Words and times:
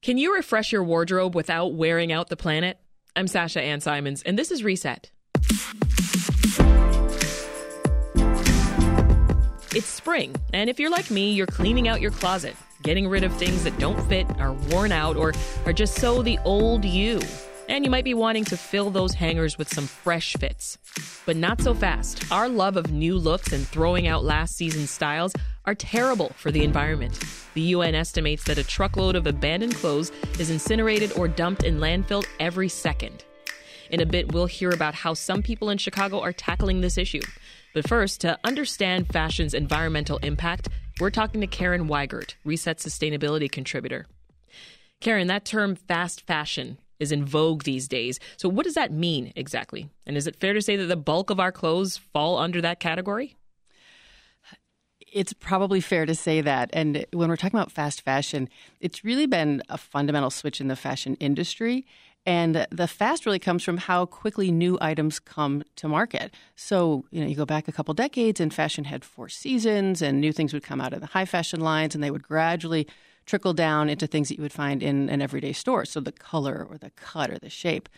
Can 0.00 0.16
you 0.16 0.36
refresh 0.36 0.70
your 0.70 0.84
wardrobe 0.84 1.34
without 1.34 1.74
wearing 1.74 2.12
out 2.12 2.28
the 2.28 2.36
planet? 2.36 2.78
I'm 3.16 3.26
Sasha 3.26 3.60
Ann 3.60 3.80
Simons, 3.80 4.22
and 4.22 4.38
this 4.38 4.52
is 4.52 4.62
Reset. 4.62 5.10
It's 9.74 9.86
spring, 9.86 10.36
and 10.54 10.70
if 10.70 10.78
you're 10.78 10.88
like 10.88 11.10
me, 11.10 11.32
you're 11.32 11.48
cleaning 11.48 11.88
out 11.88 12.00
your 12.00 12.12
closet, 12.12 12.54
getting 12.84 13.08
rid 13.08 13.24
of 13.24 13.34
things 13.34 13.64
that 13.64 13.76
don't 13.80 14.00
fit, 14.08 14.26
are 14.38 14.52
worn 14.70 14.92
out, 14.92 15.16
or 15.16 15.32
are 15.66 15.72
just 15.72 15.96
so 15.96 16.22
the 16.22 16.38
old 16.44 16.84
you. 16.84 17.20
And 17.68 17.84
you 17.84 17.90
might 17.90 18.04
be 18.04 18.14
wanting 18.14 18.44
to 18.46 18.56
fill 18.56 18.90
those 18.90 19.12
hangers 19.12 19.58
with 19.58 19.68
some 19.68 19.86
fresh 19.86 20.34
fits. 20.34 20.78
But 21.26 21.36
not 21.36 21.60
so 21.60 21.74
fast. 21.74 22.24
Our 22.32 22.48
love 22.48 22.76
of 22.76 22.92
new 22.92 23.18
looks 23.18 23.52
and 23.52 23.66
throwing 23.66 24.06
out 24.06 24.24
last 24.24 24.56
season's 24.56 24.90
styles 24.90 25.34
are 25.68 25.74
terrible 25.74 26.30
for 26.36 26.50
the 26.50 26.64
environment. 26.64 27.22
The 27.52 27.60
UN 27.60 27.94
estimates 27.94 28.44
that 28.44 28.56
a 28.56 28.64
truckload 28.64 29.14
of 29.14 29.26
abandoned 29.26 29.74
clothes 29.74 30.10
is 30.38 30.48
incinerated 30.48 31.12
or 31.12 31.28
dumped 31.28 31.62
in 31.62 31.78
landfill 31.78 32.24
every 32.40 32.70
second. 32.70 33.22
In 33.90 34.00
a 34.00 34.06
bit, 34.06 34.32
we'll 34.32 34.46
hear 34.46 34.70
about 34.70 34.94
how 34.94 35.12
some 35.12 35.42
people 35.42 35.68
in 35.68 35.76
Chicago 35.76 36.20
are 36.20 36.32
tackling 36.32 36.80
this 36.80 36.96
issue. 36.96 37.20
But 37.74 37.86
first, 37.86 38.22
to 38.22 38.38
understand 38.44 39.12
fashion's 39.12 39.52
environmental 39.52 40.16
impact, 40.18 40.70
we're 41.00 41.10
talking 41.10 41.42
to 41.42 41.46
Karen 41.46 41.86
Weigert, 41.86 42.36
Reset 42.46 42.78
Sustainability 42.78 43.52
Contributor. 43.52 44.06
Karen, 45.02 45.26
that 45.26 45.44
term 45.44 45.76
fast 45.76 46.26
fashion 46.26 46.78
is 46.98 47.12
in 47.12 47.26
vogue 47.26 47.64
these 47.64 47.88
days. 47.88 48.18
So, 48.38 48.48
what 48.48 48.64
does 48.64 48.74
that 48.74 48.90
mean 48.90 49.34
exactly? 49.36 49.90
And 50.06 50.16
is 50.16 50.26
it 50.26 50.40
fair 50.40 50.54
to 50.54 50.62
say 50.62 50.76
that 50.76 50.86
the 50.86 50.96
bulk 50.96 51.28
of 51.28 51.38
our 51.38 51.52
clothes 51.52 51.98
fall 51.98 52.38
under 52.38 52.62
that 52.62 52.80
category? 52.80 53.36
It's 55.12 55.32
probably 55.32 55.80
fair 55.80 56.06
to 56.06 56.14
say 56.14 56.40
that. 56.40 56.70
And 56.72 57.06
when 57.12 57.28
we're 57.28 57.36
talking 57.36 57.58
about 57.58 57.72
fast 57.72 58.02
fashion, 58.02 58.48
it's 58.80 59.04
really 59.04 59.26
been 59.26 59.62
a 59.68 59.78
fundamental 59.78 60.30
switch 60.30 60.60
in 60.60 60.68
the 60.68 60.76
fashion 60.76 61.16
industry. 61.16 61.86
And 62.26 62.66
the 62.70 62.86
fast 62.86 63.24
really 63.24 63.38
comes 63.38 63.64
from 63.64 63.78
how 63.78 64.04
quickly 64.04 64.50
new 64.50 64.76
items 64.82 65.18
come 65.18 65.62
to 65.76 65.88
market. 65.88 66.34
So, 66.56 67.06
you 67.10 67.22
know, 67.22 67.26
you 67.26 67.34
go 67.34 67.46
back 67.46 67.68
a 67.68 67.72
couple 67.72 67.94
decades 67.94 68.38
and 68.38 68.52
fashion 68.52 68.84
had 68.84 69.02
four 69.02 69.30
seasons 69.30 70.02
and 70.02 70.20
new 70.20 70.32
things 70.32 70.52
would 70.52 70.62
come 70.62 70.80
out 70.80 70.92
of 70.92 71.00
the 71.00 71.06
high 71.06 71.24
fashion 71.24 71.60
lines 71.60 71.94
and 71.94 72.04
they 72.04 72.10
would 72.10 72.22
gradually 72.22 72.86
trickle 73.24 73.54
down 73.54 73.88
into 73.88 74.06
things 74.06 74.28
that 74.28 74.36
you 74.36 74.42
would 74.42 74.52
find 74.52 74.82
in 74.82 75.08
an 75.08 75.22
everyday 75.22 75.52
store. 75.52 75.84
So 75.84 76.00
the 76.00 76.12
color 76.12 76.66
or 76.68 76.76
the 76.76 76.90
cut 76.90 77.30
or 77.30 77.38
the 77.38 77.50
shape. 77.50 77.88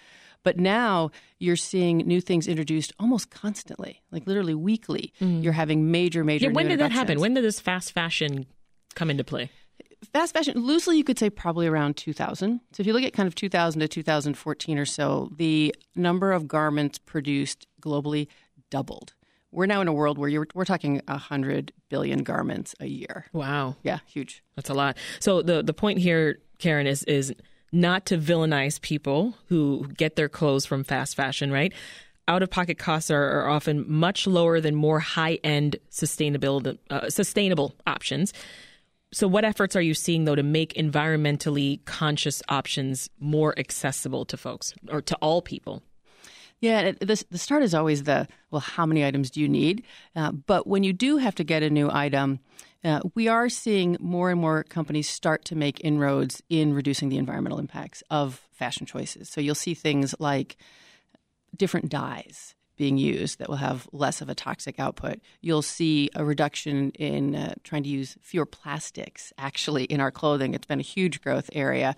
But 0.43 0.59
now 0.59 1.11
you're 1.39 1.57
seeing 1.57 1.99
new 1.99 2.21
things 2.21 2.49
introduced 2.49 2.93
almost 2.99 3.31
constantly, 3.31 4.03
like 4.11 4.27
literally 4.27 4.55
weekly. 4.55 5.13
Mm. 5.21 5.43
You're 5.43 5.53
having 5.53 5.91
major, 5.91 6.25
major. 6.25 6.47
Yeah, 6.47 6.53
when 6.53 6.69
did 6.69 6.81
that 6.81 6.93
happen? 6.93 7.21
When 7.21 7.35
did 7.35 7.45
this 7.45 7.61
fast 7.61 7.93
fashion 7.93 8.47
come 8.95 9.11
into 9.11 9.25
play? 9.25 9.51
Fast 10.15 10.33
fashion, 10.33 10.59
loosely, 10.59 10.97
you 10.97 11.05
could 11.05 11.19
say 11.19 11.29
probably 11.29 11.67
around 11.67 11.99
2000. 11.99 12.61
So 12.73 12.81
if 12.81 12.87
you 12.87 12.95
look 12.95 13.03
at 13.03 13.13
kind 13.13 13.27
of 13.27 13.35
2000 13.35 13.81
to 13.81 13.89
2014 13.89 14.79
or 14.79 14.87
so, 14.87 15.31
the 15.37 15.75
number 15.95 16.33
of 16.33 16.49
garments 16.49 16.99
produced 16.99 17.67
globally 17.83 18.29
doubled 18.71 19.13
we're 19.53 19.67
now 19.67 19.81
in 19.81 19.89
a 19.89 19.93
world 19.93 20.19
where 20.19 20.47
we're 20.55 20.65
talking 20.65 21.01
100 21.07 21.73
billion 21.89 22.23
garments 22.23 22.75
a 22.81 22.87
year. 22.87 23.27
Wow. 23.33 23.77
Yeah, 23.83 23.99
huge. 24.07 24.43
That's 24.57 24.71
a 24.71 24.75
lot. 24.75 24.97
So 25.19 25.43
the, 25.43 25.63
the 25.63 25.75
point 25.75 25.99
here, 25.99 26.39
Karen, 26.59 26.87
is, 26.87 27.03
is 27.05 27.35
not 27.73 28.07
to 28.07 28.19
villainize 28.19 28.81
people 28.81 29.35
who 29.49 29.87
get 29.97 30.17
their 30.17 30.29
clothes 30.29 30.67
from 30.67 30.85
fast 30.85 31.15
fashion, 31.15 31.51
right? 31.51 31.73
Out 32.29 32.43
of 32.43 32.51
pocket 32.51 32.79
costs 32.79 33.11
are, 33.11 33.41
are, 33.41 33.49
often 33.49 33.85
much 33.91 34.27
lower 34.27 34.61
than 34.61 34.75
more 34.75 35.01
high 35.01 35.39
end 35.43 35.77
sustainable, 35.89 36.63
uh, 36.91 37.11
sustainable 37.11 37.75
options. 37.87 38.33
So, 39.13 39.27
what 39.27 39.45
efforts 39.45 39.75
are 39.75 39.81
you 39.81 39.95
seeing, 39.95 40.25
though, 40.25 40.37
to 40.37 40.43
make 40.45 40.75
environmentally 40.75 41.85
conscious 41.85 42.43
options 42.49 43.11
more 43.19 43.59
accessible 43.59 44.25
to 44.27 44.37
folks 44.37 44.73
or 44.89 45.03
to 45.03 45.17
all 45.17 45.43
people? 45.43 45.83
Yeah, 46.61 46.93
the, 46.93 47.25
the 47.31 47.39
start 47.39 47.63
is 47.63 47.75
always 47.75 48.05
the 48.05 48.29
well, 48.51 48.61
how 48.61 48.87
many 48.87 49.05
items 49.05 49.31
do 49.31 49.41
you 49.41 49.49
need? 49.49 49.83
Uh, 50.15 50.31
but 50.31 50.67
when 50.67 50.85
you 50.85 50.93
do 50.93 51.17
have 51.17 51.35
to 51.37 51.45
get 51.45 51.63
a 51.63 51.71
new 51.71 51.91
item, 51.91 52.39
uh, 52.83 53.01
we 53.15 53.29
are 53.29 53.49
seeing 53.49 53.97
more 54.01 54.31
and 54.31 54.41
more 54.41 54.65
companies 54.65 55.09
start 55.09 55.45
to 55.47 55.57
make 55.57 55.85
inroads 55.85 56.43
in 56.49 56.73
reducing 56.73 57.09
the 57.09 57.19
environmental 57.19 57.59
impacts 57.59 58.03
of 58.11 58.41
fashion 58.53 58.87
choices. 58.87 59.29
So 59.29 59.41
you'll 59.41 59.55
see 59.55 59.75
things 59.75 60.15
like 60.19 60.57
different 61.57 61.91
dyes 61.91 62.55
being 62.77 62.97
used 62.97 63.39
that 63.39 63.49
will 63.51 63.57
have 63.57 63.87
less 63.93 64.23
of 64.23 64.31
a 64.31 64.35
toxic 64.35 64.81
output. 64.81 65.21
You'll 65.43 65.61
see 65.61 66.09
a 66.15 66.25
reduction 66.25 66.93
in 66.93 67.35
uh, 67.35 67.55
trying 67.63 67.83
to 67.83 67.91
use 67.91 68.17
fewer 68.23 68.47
plastics 68.47 69.35
actually 69.37 69.85
in 69.85 70.01
our 70.01 70.11
clothing. 70.11 70.55
It's 70.55 70.67
been 70.67 70.81
a 70.81 70.83
huge 70.83 71.21
growth 71.21 71.51
area. 71.53 71.95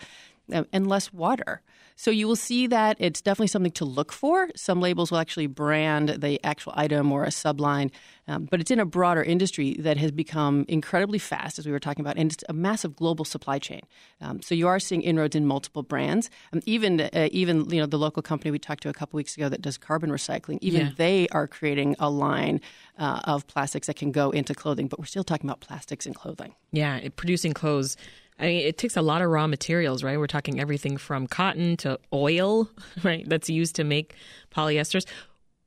Uh, 0.52 0.64
and 0.72 0.88
less 0.88 1.12
water. 1.12 1.62
So 1.94 2.10
you 2.10 2.26
will 2.26 2.36
see 2.36 2.66
that 2.66 2.96
it's 2.98 3.20
definitely 3.20 3.46
something 3.46 3.72
to 3.72 3.84
look 3.84 4.12
for. 4.12 4.48
Some 4.56 4.80
labels 4.80 5.12
will 5.12 5.18
actually 5.18 5.46
brand 5.46 6.08
the 6.08 6.44
actual 6.44 6.72
item 6.74 7.12
or 7.12 7.22
a 7.22 7.28
subline, 7.28 7.92
um, 8.26 8.48
but 8.50 8.60
it's 8.60 8.70
in 8.70 8.80
a 8.80 8.84
broader 8.84 9.22
industry 9.22 9.76
that 9.78 9.98
has 9.98 10.10
become 10.10 10.64
incredibly 10.66 11.20
fast, 11.20 11.60
as 11.60 11.66
we 11.66 11.70
were 11.70 11.78
talking 11.78 12.04
about, 12.04 12.16
and 12.16 12.32
it's 12.32 12.42
a 12.48 12.52
massive 12.52 12.96
global 12.96 13.24
supply 13.24 13.60
chain. 13.60 13.82
Um, 14.20 14.42
so 14.42 14.54
you 14.54 14.66
are 14.66 14.80
seeing 14.80 15.02
inroads 15.02 15.36
in 15.36 15.46
multiple 15.46 15.84
brands. 15.84 16.28
Um, 16.52 16.60
even 16.66 17.00
uh, 17.00 17.28
even 17.30 17.70
you 17.70 17.80
know 17.80 17.86
the 17.86 17.98
local 17.98 18.22
company 18.22 18.50
we 18.50 18.58
talked 18.58 18.82
to 18.82 18.88
a 18.88 18.94
couple 18.94 19.16
weeks 19.16 19.36
ago 19.36 19.48
that 19.48 19.62
does 19.62 19.78
carbon 19.78 20.10
recycling, 20.10 20.58
even 20.60 20.86
yeah. 20.86 20.92
they 20.96 21.28
are 21.28 21.46
creating 21.46 21.94
a 22.00 22.10
line 22.10 22.60
uh, 22.98 23.20
of 23.24 23.46
plastics 23.46 23.86
that 23.86 23.94
can 23.94 24.10
go 24.10 24.30
into 24.30 24.54
clothing. 24.54 24.88
But 24.88 24.98
we're 24.98 25.06
still 25.06 25.24
talking 25.24 25.48
about 25.48 25.60
plastics 25.60 26.04
in 26.04 26.14
clothing. 26.14 26.54
Yeah, 26.72 27.08
producing 27.14 27.52
clothes 27.52 27.96
I 28.38 28.46
mean, 28.46 28.66
it 28.66 28.78
takes 28.78 28.96
a 28.96 29.02
lot 29.02 29.22
of 29.22 29.30
raw 29.30 29.46
materials, 29.46 30.02
right? 30.02 30.18
We're 30.18 30.26
talking 30.26 30.60
everything 30.60 30.96
from 30.96 31.26
cotton 31.26 31.76
to 31.78 31.98
oil, 32.12 32.68
right? 33.02 33.28
That's 33.28 33.48
used 33.48 33.76
to 33.76 33.84
make 33.84 34.14
polyesters. 34.50 35.06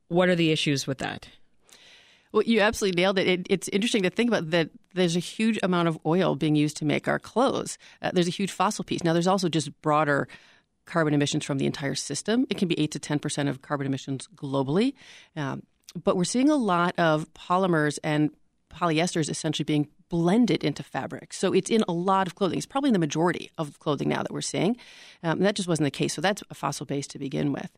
What 0.08 0.28
are 0.28 0.36
the 0.36 0.52
issues 0.52 0.86
with 0.86 0.98
that? 0.98 1.28
Well, 2.32 2.42
you 2.42 2.60
absolutely 2.60 3.00
nailed 3.00 3.18
it. 3.18 3.26
it. 3.26 3.46
It's 3.48 3.68
interesting 3.68 4.02
to 4.02 4.10
think 4.10 4.28
about 4.28 4.50
that 4.50 4.70
there's 4.94 5.16
a 5.16 5.20
huge 5.20 5.58
amount 5.62 5.88
of 5.88 5.98
oil 6.04 6.34
being 6.34 6.54
used 6.54 6.76
to 6.78 6.84
make 6.84 7.08
our 7.08 7.18
clothes. 7.18 7.78
Uh, 8.02 8.10
there's 8.12 8.28
a 8.28 8.30
huge 8.30 8.52
fossil 8.52 8.84
piece. 8.84 9.02
Now, 9.02 9.12
there's 9.12 9.26
also 9.26 9.48
just 9.48 9.70
broader 9.80 10.28
carbon 10.84 11.14
emissions 11.14 11.44
from 11.44 11.58
the 11.58 11.66
entire 11.66 11.94
system. 11.94 12.46
It 12.50 12.58
can 12.58 12.68
be 12.68 12.78
8 12.78 12.90
to 12.92 12.98
10% 12.98 13.48
of 13.48 13.62
carbon 13.62 13.86
emissions 13.86 14.28
globally. 14.36 14.94
Um, 15.34 15.62
but 16.02 16.16
we're 16.16 16.24
seeing 16.24 16.50
a 16.50 16.56
lot 16.56 16.94
of 16.98 17.32
polymers 17.34 17.98
and 18.04 18.30
polyesters 18.70 19.30
essentially 19.30 19.64
being 19.64 19.88
blended 20.08 20.64
into 20.64 20.82
fabric. 20.82 21.32
So 21.32 21.52
it's 21.52 21.70
in 21.70 21.84
a 21.88 21.92
lot 21.92 22.26
of 22.26 22.34
clothing. 22.34 22.58
It's 22.58 22.66
probably 22.66 22.88
in 22.88 22.92
the 22.92 22.98
majority 22.98 23.50
of 23.58 23.78
clothing 23.78 24.08
now 24.08 24.22
that 24.22 24.32
we're 24.32 24.40
seeing. 24.40 24.76
Um, 25.22 25.40
that 25.40 25.54
just 25.54 25.68
wasn't 25.68 25.86
the 25.86 25.90
case. 25.90 26.14
So 26.14 26.20
that's 26.20 26.42
a 26.50 26.54
fossil 26.54 26.86
base 26.86 27.06
to 27.08 27.18
begin 27.18 27.52
with. 27.52 27.70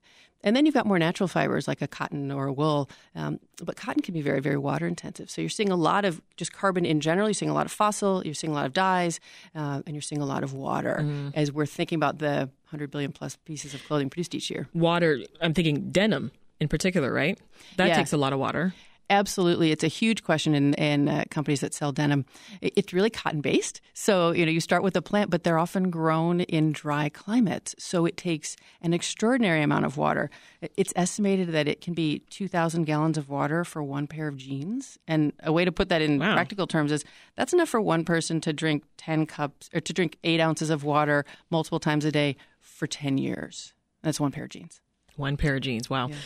And 0.44 0.54
then 0.54 0.66
you've 0.66 0.74
got 0.74 0.86
more 0.86 0.98
natural 0.98 1.26
fibers 1.26 1.66
like 1.66 1.82
a 1.82 1.88
cotton 1.88 2.30
or 2.30 2.46
a 2.46 2.52
wool. 2.52 2.88
Um, 3.14 3.40
but 3.62 3.76
cotton 3.76 4.02
can 4.02 4.14
be 4.14 4.20
very, 4.20 4.40
very 4.40 4.56
water 4.56 4.86
intensive. 4.86 5.30
So 5.30 5.40
you're 5.40 5.48
seeing 5.48 5.70
a 5.70 5.76
lot 5.76 6.04
of 6.04 6.20
just 6.36 6.52
carbon 6.52 6.84
in 6.84 7.00
general. 7.00 7.28
You're 7.28 7.34
seeing 7.34 7.50
a 7.50 7.54
lot 7.54 7.66
of 7.66 7.72
fossil. 7.72 8.24
You're 8.24 8.34
seeing 8.34 8.52
a 8.52 8.54
lot 8.54 8.66
of 8.66 8.72
dyes. 8.72 9.18
Uh, 9.54 9.82
and 9.84 9.94
you're 9.96 10.02
seeing 10.02 10.20
a 10.20 10.26
lot 10.26 10.44
of 10.44 10.52
water 10.52 10.98
mm. 11.00 11.32
as 11.34 11.50
we're 11.50 11.66
thinking 11.66 11.96
about 11.96 12.18
the 12.18 12.50
100 12.70 12.90
billion 12.90 13.10
plus 13.10 13.36
pieces 13.36 13.74
of 13.74 13.84
clothing 13.86 14.10
produced 14.10 14.34
each 14.34 14.50
year. 14.50 14.68
Water, 14.74 15.20
I'm 15.40 15.54
thinking 15.54 15.90
denim 15.90 16.30
in 16.60 16.68
particular, 16.68 17.12
right? 17.12 17.38
That 17.76 17.88
yeah. 17.88 17.96
takes 17.96 18.12
a 18.12 18.16
lot 18.16 18.32
of 18.32 18.38
water. 18.38 18.74
Absolutely, 19.10 19.70
it's 19.72 19.84
a 19.84 19.88
huge 19.88 20.22
question 20.22 20.54
in, 20.54 20.74
in 20.74 21.08
uh, 21.08 21.24
companies 21.30 21.60
that 21.60 21.72
sell 21.72 21.92
denim. 21.92 22.26
It's 22.60 22.92
really 22.92 23.08
cotton 23.08 23.40
based, 23.40 23.80
so 23.94 24.32
you 24.32 24.44
know 24.44 24.52
you 24.52 24.60
start 24.60 24.82
with 24.82 24.94
a 24.96 25.02
plant, 25.02 25.30
but 25.30 25.44
they're 25.44 25.58
often 25.58 25.88
grown 25.88 26.42
in 26.42 26.72
dry 26.72 27.08
climates, 27.08 27.74
so 27.78 28.04
it 28.04 28.18
takes 28.18 28.54
an 28.82 28.92
extraordinary 28.92 29.62
amount 29.62 29.86
of 29.86 29.96
water. 29.96 30.28
It's 30.76 30.92
estimated 30.94 31.52
that 31.52 31.66
it 31.66 31.80
can 31.80 31.94
be 31.94 32.18
two 32.28 32.48
thousand 32.48 32.84
gallons 32.84 33.16
of 33.16 33.30
water 33.30 33.64
for 33.64 33.82
one 33.82 34.06
pair 34.06 34.28
of 34.28 34.36
jeans, 34.36 34.98
and 35.08 35.32
a 35.42 35.52
way 35.52 35.64
to 35.64 35.72
put 35.72 35.88
that 35.88 36.02
in 36.02 36.18
wow. 36.18 36.34
practical 36.34 36.66
terms 36.66 36.92
is 36.92 37.02
that's 37.34 37.54
enough 37.54 37.70
for 37.70 37.80
one 37.80 38.04
person 38.04 38.42
to 38.42 38.52
drink 38.52 38.84
ten 38.98 39.24
cups 39.24 39.70
or 39.72 39.80
to 39.80 39.92
drink 39.94 40.18
eight 40.22 40.40
ounces 40.40 40.68
of 40.68 40.84
water 40.84 41.24
multiple 41.48 41.80
times 41.80 42.04
a 42.04 42.12
day 42.12 42.36
for 42.60 42.86
ten 42.86 43.16
years. 43.16 43.72
That's 44.02 44.20
one 44.20 44.32
pair 44.32 44.44
of 44.44 44.50
jeans. 44.50 44.82
One 45.16 45.38
pair 45.38 45.56
of 45.56 45.62
jeans. 45.62 45.88
Wow. 45.88 46.08
Yeah 46.08 46.16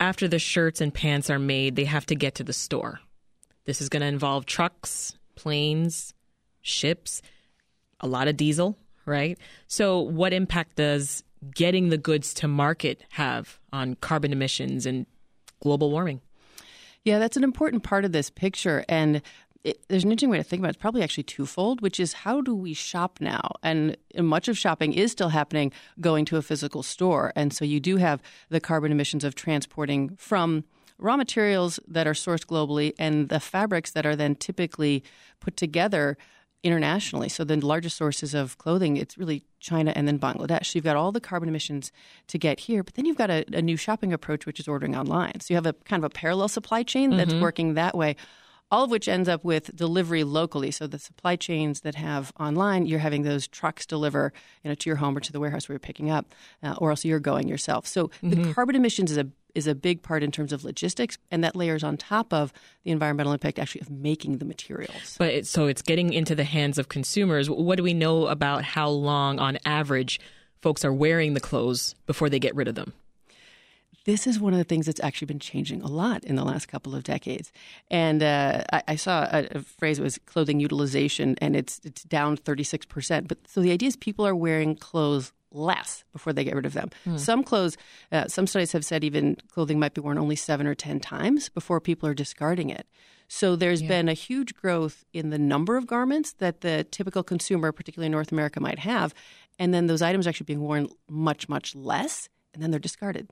after 0.00 0.26
the 0.26 0.38
shirts 0.38 0.80
and 0.80 0.92
pants 0.92 1.30
are 1.30 1.38
made, 1.38 1.76
they 1.76 1.84
have 1.84 2.06
to 2.06 2.14
get 2.14 2.34
to 2.36 2.44
the 2.44 2.52
store. 2.52 3.00
This 3.66 3.80
is 3.80 3.90
going 3.90 4.00
to 4.00 4.06
involve 4.06 4.46
trucks, 4.46 5.14
planes, 5.36 6.14
ships, 6.62 7.22
a 8.00 8.08
lot 8.08 8.26
of 8.26 8.36
diesel, 8.36 8.78
right? 9.04 9.38
So, 9.66 10.00
what 10.00 10.32
impact 10.32 10.76
does 10.76 11.22
getting 11.54 11.90
the 11.90 11.98
goods 11.98 12.34
to 12.34 12.48
market 12.48 13.04
have 13.10 13.58
on 13.72 13.94
carbon 13.96 14.32
emissions 14.32 14.86
and 14.86 15.06
global 15.62 15.90
warming? 15.90 16.20
Yeah, 17.04 17.18
that's 17.18 17.36
an 17.36 17.44
important 17.44 17.82
part 17.82 18.04
of 18.04 18.12
this 18.12 18.30
picture. 18.30 18.84
And 18.88 19.22
it, 19.64 19.80
there's 19.88 20.04
an 20.04 20.10
interesting 20.10 20.30
way 20.30 20.38
to 20.38 20.42
think 20.42 20.60
about 20.60 20.68
it. 20.68 20.76
It's 20.76 20.80
probably 20.80 21.02
actually 21.02 21.24
twofold, 21.24 21.80
which 21.80 22.00
is 22.00 22.12
how 22.12 22.40
do 22.40 22.54
we 22.54 22.72
shop 22.72 23.18
now? 23.20 23.52
And 23.62 23.96
much 24.18 24.48
of 24.48 24.56
shopping 24.56 24.92
is 24.92 25.12
still 25.12 25.28
happening 25.28 25.72
going 26.00 26.24
to 26.26 26.36
a 26.36 26.42
physical 26.42 26.82
store. 26.82 27.32
And 27.36 27.52
so 27.52 27.64
you 27.64 27.80
do 27.80 27.96
have 27.96 28.22
the 28.48 28.60
carbon 28.60 28.90
emissions 28.90 29.24
of 29.24 29.34
transporting 29.34 30.16
from 30.16 30.64
raw 30.98 31.16
materials 31.16 31.78
that 31.86 32.06
are 32.06 32.12
sourced 32.12 32.46
globally 32.46 32.94
and 32.98 33.28
the 33.28 33.40
fabrics 33.40 33.90
that 33.92 34.06
are 34.06 34.16
then 34.16 34.34
typically 34.34 35.02
put 35.40 35.56
together 35.56 36.16
internationally. 36.62 37.28
So 37.28 37.42
the 37.42 37.56
largest 37.56 37.96
sources 37.96 38.34
of 38.34 38.58
clothing, 38.58 38.98
it's 38.98 39.16
really 39.16 39.44
China 39.60 39.92
and 39.96 40.06
then 40.06 40.18
Bangladesh. 40.18 40.66
So 40.66 40.72
you've 40.74 40.84
got 40.84 40.96
all 40.96 41.10
the 41.10 41.20
carbon 41.20 41.48
emissions 41.48 41.90
to 42.28 42.38
get 42.38 42.60
here, 42.60 42.82
but 42.82 42.94
then 42.94 43.06
you've 43.06 43.16
got 43.16 43.30
a, 43.30 43.44
a 43.52 43.62
new 43.62 43.78
shopping 43.78 44.12
approach, 44.12 44.44
which 44.44 44.60
is 44.60 44.68
ordering 44.68 44.94
online. 44.94 45.40
So 45.40 45.54
you 45.54 45.56
have 45.56 45.66
a 45.66 45.72
kind 45.72 46.04
of 46.04 46.10
a 46.10 46.12
parallel 46.12 46.48
supply 46.48 46.82
chain 46.82 47.16
that's 47.16 47.32
mm-hmm. 47.32 47.42
working 47.42 47.74
that 47.74 47.96
way 47.96 48.16
all 48.70 48.84
of 48.84 48.90
which 48.90 49.08
ends 49.08 49.28
up 49.28 49.44
with 49.44 49.74
delivery 49.74 50.24
locally. 50.24 50.70
So 50.70 50.86
the 50.86 50.98
supply 50.98 51.36
chains 51.36 51.80
that 51.80 51.96
have 51.96 52.32
online, 52.38 52.86
you're 52.86 53.00
having 53.00 53.22
those 53.22 53.48
trucks 53.48 53.86
deliver 53.86 54.32
you 54.62 54.70
know, 54.70 54.74
to 54.74 54.90
your 54.90 54.96
home 54.96 55.16
or 55.16 55.20
to 55.20 55.32
the 55.32 55.40
warehouse 55.40 55.68
where 55.68 55.74
you're 55.74 55.80
picking 55.80 56.10
up, 56.10 56.34
uh, 56.62 56.74
or 56.78 56.90
else 56.90 57.04
you're 57.04 57.20
going 57.20 57.48
yourself. 57.48 57.86
So 57.86 58.08
mm-hmm. 58.08 58.42
the 58.42 58.54
carbon 58.54 58.76
emissions 58.76 59.10
is 59.10 59.18
a 59.18 59.28
is 59.52 59.66
a 59.66 59.74
big 59.74 60.00
part 60.02 60.22
in 60.22 60.30
terms 60.30 60.52
of 60.52 60.64
logistics, 60.64 61.18
and 61.30 61.42
that 61.42 61.56
layers 61.56 61.82
on 61.82 61.96
top 61.96 62.32
of 62.32 62.52
the 62.84 62.92
environmental 62.92 63.32
impact 63.32 63.58
actually 63.58 63.80
of 63.80 63.90
making 63.90 64.38
the 64.38 64.44
materials. 64.44 65.16
But 65.18 65.34
it, 65.34 65.46
so 65.46 65.66
it's 65.66 65.82
getting 65.82 66.12
into 66.12 66.36
the 66.36 66.44
hands 66.44 66.78
of 66.78 66.88
consumers. 66.88 67.50
What 67.50 67.76
do 67.76 67.82
we 67.82 67.92
know 67.92 68.28
about 68.28 68.62
how 68.62 68.88
long, 68.88 69.40
on 69.40 69.58
average, 69.64 70.20
folks 70.62 70.84
are 70.84 70.92
wearing 70.92 71.34
the 71.34 71.40
clothes 71.40 71.96
before 72.06 72.28
they 72.28 72.38
get 72.38 72.54
rid 72.54 72.68
of 72.68 72.76
them? 72.76 72.92
This 74.04 74.26
is 74.26 74.40
one 74.40 74.52
of 74.52 74.58
the 74.58 74.64
things 74.64 74.86
that's 74.86 75.00
actually 75.00 75.26
been 75.26 75.38
changing 75.38 75.82
a 75.82 75.88
lot 75.88 76.24
in 76.24 76.36
the 76.36 76.44
last 76.44 76.66
couple 76.66 76.94
of 76.94 77.04
decades. 77.04 77.52
And 77.90 78.22
uh, 78.22 78.64
I, 78.72 78.82
I, 78.88 78.96
saw 78.96 79.28
a, 79.30 79.46
a, 79.50 79.60
phrase 79.60 80.00
was 80.00 80.18
clothing 80.26 80.60
utilization, 80.60 81.36
and 81.40 81.54
it's 81.54 81.80
it's 81.84 82.02
down 82.04 82.36
thirty 82.36 82.64
six 82.64 82.86
percent. 82.86 83.28
But 83.28 83.38
so 83.46 83.60
the 83.60 83.72
idea 83.72 83.88
is 83.88 83.96
people 83.96 84.26
are 84.26 84.34
wearing 84.34 84.76
clothes 84.76 85.32
less 85.52 86.04
before 86.12 86.32
they 86.32 86.44
get 86.44 86.54
rid 86.54 86.66
of 86.66 86.72
them. 86.72 86.90
Hmm. 87.04 87.16
Some 87.16 87.42
clothes, 87.42 87.76
uh, 88.12 88.28
some 88.28 88.46
studies 88.46 88.72
have 88.72 88.84
said 88.84 89.02
even 89.04 89.36
clothing 89.52 89.78
might 89.78 89.94
be 89.94 90.00
worn 90.00 90.18
only 90.18 90.36
seven 90.36 90.66
or 90.66 90.74
ten 90.74 91.00
times 91.00 91.48
before 91.48 91.80
people 91.80 92.08
are 92.08 92.14
discarding 92.14 92.70
it. 92.70 92.86
So 93.28 93.54
there's 93.54 93.82
yeah. 93.82 93.88
been 93.88 94.08
a 94.08 94.14
huge 94.14 94.54
growth 94.54 95.04
in 95.12 95.30
the 95.30 95.38
number 95.38 95.76
of 95.76 95.86
garments 95.86 96.32
that 96.34 96.62
the 96.62 96.84
typical 96.90 97.22
consumer, 97.22 97.70
particularly 97.70 98.06
in 98.06 98.12
North 98.12 98.32
America, 98.32 98.60
might 98.60 98.80
have, 98.80 99.14
and 99.58 99.72
then 99.72 99.86
those 99.86 100.02
items 100.02 100.26
are 100.26 100.30
actually 100.30 100.46
being 100.46 100.60
worn 100.60 100.88
much 101.08 101.48
much 101.48 101.74
less, 101.76 102.28
and 102.54 102.62
then 102.62 102.70
they're 102.70 102.80
discarded. 102.80 103.28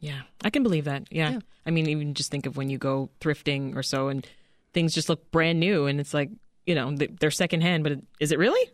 Yeah, 0.00 0.20
I 0.44 0.50
can 0.50 0.62
believe 0.62 0.84
that. 0.84 1.08
Yeah. 1.10 1.30
yeah. 1.30 1.38
I 1.66 1.70
mean, 1.70 1.88
even 1.88 2.14
just 2.14 2.30
think 2.30 2.46
of 2.46 2.56
when 2.56 2.70
you 2.70 2.78
go 2.78 3.10
thrifting 3.20 3.76
or 3.76 3.82
so 3.82 4.08
and 4.08 4.26
things 4.72 4.94
just 4.94 5.08
look 5.08 5.30
brand 5.30 5.60
new 5.60 5.86
and 5.86 6.00
it's 6.00 6.14
like, 6.14 6.30
you 6.66 6.74
know, 6.74 6.94
they're 6.94 7.30
secondhand, 7.30 7.84
but 7.84 7.92
is 8.20 8.32
it 8.32 8.38
really? 8.38 8.70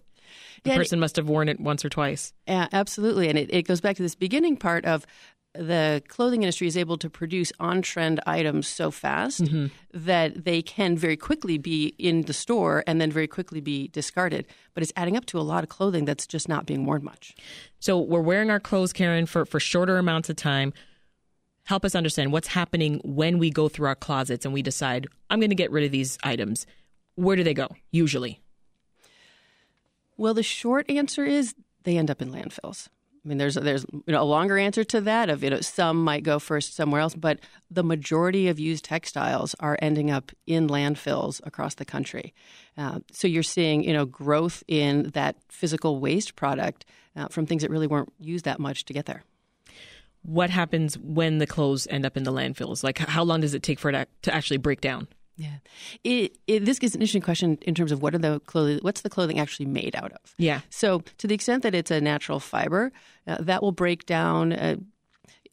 The 0.64 0.70
yeah, 0.70 0.76
person 0.76 0.98
must 0.98 1.16
have 1.16 1.28
worn 1.28 1.48
it 1.48 1.60
once 1.60 1.84
or 1.84 1.88
twice. 1.88 2.32
Yeah, 2.46 2.68
absolutely. 2.72 3.28
And 3.28 3.38
it, 3.38 3.52
it 3.52 3.62
goes 3.62 3.80
back 3.80 3.96
to 3.96 4.02
this 4.02 4.14
beginning 4.14 4.56
part 4.56 4.84
of 4.84 5.06
the 5.54 6.02
clothing 6.08 6.42
industry 6.42 6.66
is 6.66 6.76
able 6.76 6.96
to 6.98 7.08
produce 7.08 7.52
on 7.60 7.80
trend 7.80 8.20
items 8.26 8.66
so 8.66 8.90
fast 8.90 9.42
mm-hmm. 9.42 9.66
that 9.92 10.44
they 10.44 10.62
can 10.62 10.96
very 10.96 11.16
quickly 11.16 11.58
be 11.58 11.94
in 11.98 12.22
the 12.22 12.32
store 12.32 12.82
and 12.86 13.00
then 13.00 13.12
very 13.12 13.28
quickly 13.28 13.60
be 13.60 13.88
discarded. 13.88 14.46
But 14.74 14.82
it's 14.82 14.92
adding 14.96 15.16
up 15.16 15.26
to 15.26 15.38
a 15.38 15.42
lot 15.42 15.62
of 15.62 15.70
clothing 15.70 16.06
that's 16.06 16.26
just 16.26 16.48
not 16.48 16.66
being 16.66 16.84
worn 16.84 17.04
much. 17.04 17.36
So 17.78 18.00
we're 18.00 18.20
wearing 18.20 18.50
our 18.50 18.58
clothes, 18.58 18.92
Karen, 18.92 19.26
for, 19.26 19.44
for 19.44 19.60
shorter 19.60 19.96
amounts 19.96 20.28
of 20.28 20.36
time 20.36 20.72
help 21.64 21.84
us 21.84 21.94
understand 21.94 22.32
what's 22.32 22.48
happening 22.48 23.00
when 23.04 23.38
we 23.38 23.50
go 23.50 23.68
through 23.68 23.88
our 23.88 23.94
closets 23.94 24.44
and 24.44 24.54
we 24.54 24.62
decide, 24.62 25.06
I'm 25.30 25.40
going 25.40 25.50
to 25.50 25.56
get 25.56 25.70
rid 25.70 25.84
of 25.84 25.90
these 25.90 26.18
items. 26.22 26.66
Where 27.16 27.36
do 27.36 27.44
they 27.44 27.54
go 27.54 27.68
usually? 27.90 28.40
Well, 30.16 30.34
the 30.34 30.42
short 30.42 30.88
answer 30.90 31.24
is 31.24 31.54
they 31.82 31.98
end 31.98 32.10
up 32.10 32.22
in 32.22 32.30
landfills. 32.30 32.88
I 33.24 33.28
mean, 33.28 33.38
there's 33.38 33.54
there's 33.54 33.86
you 33.90 34.12
know 34.12 34.22
a 34.22 34.24
longer 34.24 34.58
answer 34.58 34.84
to 34.84 35.00
that 35.02 35.30
of 35.30 35.42
you 35.42 35.48
know 35.48 35.62
some 35.62 36.04
might 36.04 36.24
go 36.24 36.38
first 36.38 36.74
somewhere 36.74 37.00
else, 37.00 37.14
but 37.14 37.40
the 37.70 37.82
majority 37.82 38.48
of 38.48 38.60
used 38.60 38.84
textiles 38.84 39.54
are 39.60 39.78
ending 39.80 40.10
up 40.10 40.30
in 40.46 40.68
landfills 40.68 41.40
across 41.46 41.76
the 41.76 41.86
country. 41.86 42.34
Uh, 42.76 42.98
so 43.12 43.26
you're 43.26 43.42
seeing 43.42 43.82
you 43.82 43.94
know 43.94 44.04
growth 44.04 44.62
in 44.68 45.10
that 45.14 45.36
physical 45.48 46.00
waste 46.00 46.36
product 46.36 46.84
uh, 47.16 47.28
from 47.28 47.46
things 47.46 47.62
that 47.62 47.70
really 47.70 47.86
weren't 47.86 48.12
used 48.20 48.44
that 48.44 48.60
much 48.60 48.84
to 48.84 48.92
get 48.92 49.06
there 49.06 49.24
what 50.24 50.50
happens 50.50 50.96
when 50.98 51.38
the 51.38 51.46
clothes 51.46 51.86
end 51.90 52.04
up 52.06 52.16
in 52.16 52.24
the 52.24 52.32
landfills? 52.32 52.82
Like, 52.82 52.98
how 52.98 53.22
long 53.22 53.40
does 53.40 53.54
it 53.54 53.62
take 53.62 53.78
for 53.78 53.90
it 53.90 54.08
to 54.22 54.34
actually 54.34 54.56
break 54.56 54.80
down? 54.80 55.06
Yeah, 55.36 55.56
it, 56.04 56.38
it, 56.46 56.64
this 56.64 56.78
gets 56.78 56.94
an 56.94 57.00
interesting 57.00 57.22
question 57.22 57.58
in 57.62 57.74
terms 57.74 57.90
of 57.90 58.00
what 58.00 58.14
are 58.14 58.18
the 58.18 58.40
clothing, 58.40 58.78
what's 58.82 59.00
the 59.00 59.10
clothing 59.10 59.40
actually 59.40 59.66
made 59.66 59.96
out 59.96 60.12
of? 60.12 60.34
Yeah. 60.38 60.60
So, 60.70 61.02
to 61.18 61.26
the 61.26 61.34
extent 61.34 61.64
that 61.64 61.74
it's 61.74 61.90
a 61.90 62.00
natural 62.00 62.38
fiber, 62.38 62.92
uh, 63.26 63.38
that 63.40 63.62
will 63.62 63.72
break 63.72 64.06
down. 64.06 64.52
Uh, 64.52 64.76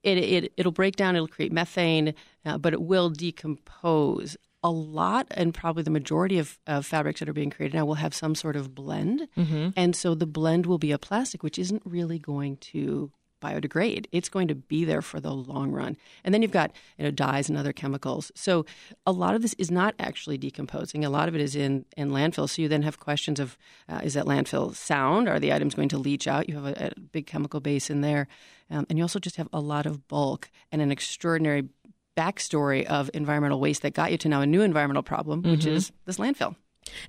it, 0.04 0.18
it 0.18 0.54
it'll 0.56 0.72
break 0.72 0.96
down. 0.96 1.16
It'll 1.16 1.28
create 1.28 1.52
methane, 1.52 2.14
uh, 2.46 2.58
but 2.58 2.74
it 2.74 2.82
will 2.82 3.10
decompose. 3.10 4.38
A 4.64 4.70
lot, 4.70 5.26
and 5.32 5.56
probably 5.56 5.82
the 5.82 5.90
majority 5.90 6.38
of, 6.38 6.60
of, 6.68 6.86
fabrics 6.86 7.20
that 7.20 7.28
are 7.28 7.34
being 7.34 7.50
created 7.50 7.74
now 7.74 7.84
will 7.84 7.96
have 7.96 8.14
some 8.14 8.36
sort 8.36 8.56
of 8.56 8.76
blend, 8.76 9.28
mm-hmm. 9.36 9.70
and 9.76 9.96
so 9.96 10.14
the 10.14 10.28
blend 10.28 10.68
will 10.68 10.78
be 10.78 10.92
a 10.92 11.00
plastic, 11.00 11.42
which 11.42 11.58
isn't 11.58 11.82
really 11.84 12.20
going 12.20 12.58
to 12.58 13.12
biodegrade. 13.42 14.06
It's 14.12 14.30
going 14.30 14.48
to 14.48 14.56
be 14.56 14.86
there 14.86 15.02
for 15.02 15.20
the 15.20 15.34
long 15.34 15.72
run. 15.72 15.98
And 16.24 16.34
then 16.34 16.42
you've 16.42 16.52
got 16.52 16.72
you 16.98 17.06
know 17.06 17.12
dyes 17.12 17.50
and 17.50 17.58
other 17.58 17.74
chemicals. 17.74 18.32
So 18.36 18.66
a 19.06 19.12
lot 19.12 19.36
of 19.36 19.42
this 19.42 19.54
is 19.56 19.72
not 19.72 19.96
actually 20.00 20.38
decomposing. 20.38 21.04
A 21.04 21.10
lot 21.10 21.28
of 21.28 21.36
it 21.36 21.42
is 21.42 21.56
in 21.56 21.86
in 21.98 22.12
landfill. 22.12 22.50
So 22.50 22.62
you 22.62 22.68
then 22.68 22.84
have 22.84 23.00
questions 23.00 23.40
of 23.40 23.58
uh, 23.90 24.02
is 24.04 24.14
that 24.14 24.26
landfill 24.26 24.76
sound? 24.76 25.28
Are 25.28 25.40
the 25.40 25.54
items 25.54 25.76
going 25.76 25.90
to 25.90 25.98
leach 25.98 26.28
out? 26.28 26.48
You 26.48 26.56
have 26.56 26.66
a, 26.66 26.88
a 26.88 27.00
big 27.00 27.28
chemical 27.28 27.60
base 27.60 27.90
in 27.90 28.02
there, 28.02 28.28
um, 28.70 28.86
and 28.90 28.98
you 28.98 29.04
also 29.04 29.20
just 29.20 29.36
have 29.36 29.50
a 29.52 29.60
lot 29.60 29.86
of 29.86 30.08
bulk 30.08 30.50
and 30.72 30.82
an 30.82 30.92
extraordinary 30.92 31.70
backstory 32.18 32.86
of 32.86 33.10
environmental 33.14 33.60
waste 33.60 33.82
that 33.82 33.94
got 33.94 34.12
you 34.12 34.18
to 34.18 34.30
now 34.30 34.42
a 34.42 34.46
new 34.46 34.62
environmental 34.62 35.04
problem, 35.04 35.42
which 35.42 35.62
mm-hmm. 35.62 35.76
is 35.76 35.92
this 36.06 36.18
landfill. 36.18 36.56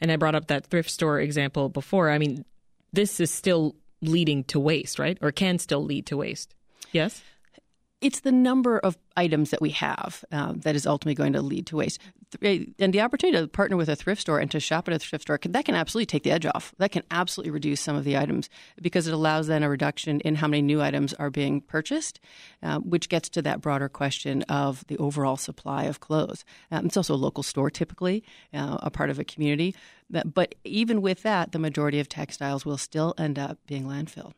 And 0.00 0.12
I 0.12 0.16
brought 0.16 0.34
up 0.34 0.48
that 0.48 0.66
thrift 0.66 0.90
store 0.90 1.20
example 1.20 1.68
before. 1.68 2.10
I 2.10 2.18
mean, 2.18 2.44
this 2.92 3.20
is 3.20 3.30
still 3.30 3.74
leading 4.02 4.44
to 4.44 4.60
waste, 4.60 4.98
right? 4.98 5.16
Or 5.22 5.32
can 5.32 5.58
still 5.58 5.82
lead 5.82 6.06
to 6.06 6.16
waste. 6.16 6.54
Yes? 6.92 7.22
It's 8.02 8.20
the 8.20 8.32
number 8.32 8.78
of 8.80 8.98
items 9.16 9.50
that 9.50 9.60
we 9.60 9.70
have 9.70 10.24
um, 10.32 10.58
that 10.60 10.74
is 10.74 10.86
ultimately 10.86 11.14
going 11.14 11.32
to 11.34 11.40
lead 11.40 11.66
to 11.68 11.76
waste. 11.76 12.00
And 12.42 12.92
the 12.92 13.00
opportunity 13.00 13.38
to 13.38 13.46
partner 13.46 13.76
with 13.76 13.88
a 13.88 13.94
thrift 13.94 14.22
store 14.22 14.40
and 14.40 14.50
to 14.50 14.58
shop 14.58 14.88
at 14.88 14.94
a 14.94 14.98
thrift 14.98 15.22
store, 15.22 15.38
that 15.42 15.64
can 15.64 15.74
absolutely 15.74 16.06
take 16.06 16.24
the 16.24 16.32
edge 16.32 16.44
off. 16.46 16.74
That 16.78 16.90
can 16.90 17.04
absolutely 17.12 17.52
reduce 17.52 17.80
some 17.80 17.94
of 17.94 18.04
the 18.04 18.16
items 18.16 18.50
because 18.80 19.06
it 19.06 19.14
allows 19.14 19.46
then 19.46 19.62
a 19.62 19.68
reduction 19.68 20.20
in 20.20 20.34
how 20.34 20.48
many 20.48 20.62
new 20.62 20.82
items 20.82 21.14
are 21.14 21.30
being 21.30 21.60
purchased, 21.60 22.18
uh, 22.62 22.78
which 22.78 23.08
gets 23.08 23.28
to 23.30 23.42
that 23.42 23.60
broader 23.60 23.88
question 23.88 24.42
of 24.42 24.84
the 24.88 24.98
overall 24.98 25.36
supply 25.36 25.84
of 25.84 26.00
clothes. 26.00 26.44
Um, 26.70 26.86
it's 26.86 26.96
also 26.96 27.14
a 27.14 27.16
local 27.16 27.44
store 27.44 27.70
typically, 27.70 28.24
uh, 28.52 28.78
a 28.82 28.90
part 28.90 29.10
of 29.10 29.20
a 29.20 29.24
community. 29.24 29.76
But 30.10 30.56
even 30.64 31.02
with 31.02 31.22
that, 31.22 31.52
the 31.52 31.58
majority 31.58 32.00
of 32.00 32.08
textiles 32.08 32.66
will 32.66 32.78
still 32.78 33.14
end 33.16 33.38
up 33.38 33.58
being 33.66 33.84
landfill. 33.84 34.32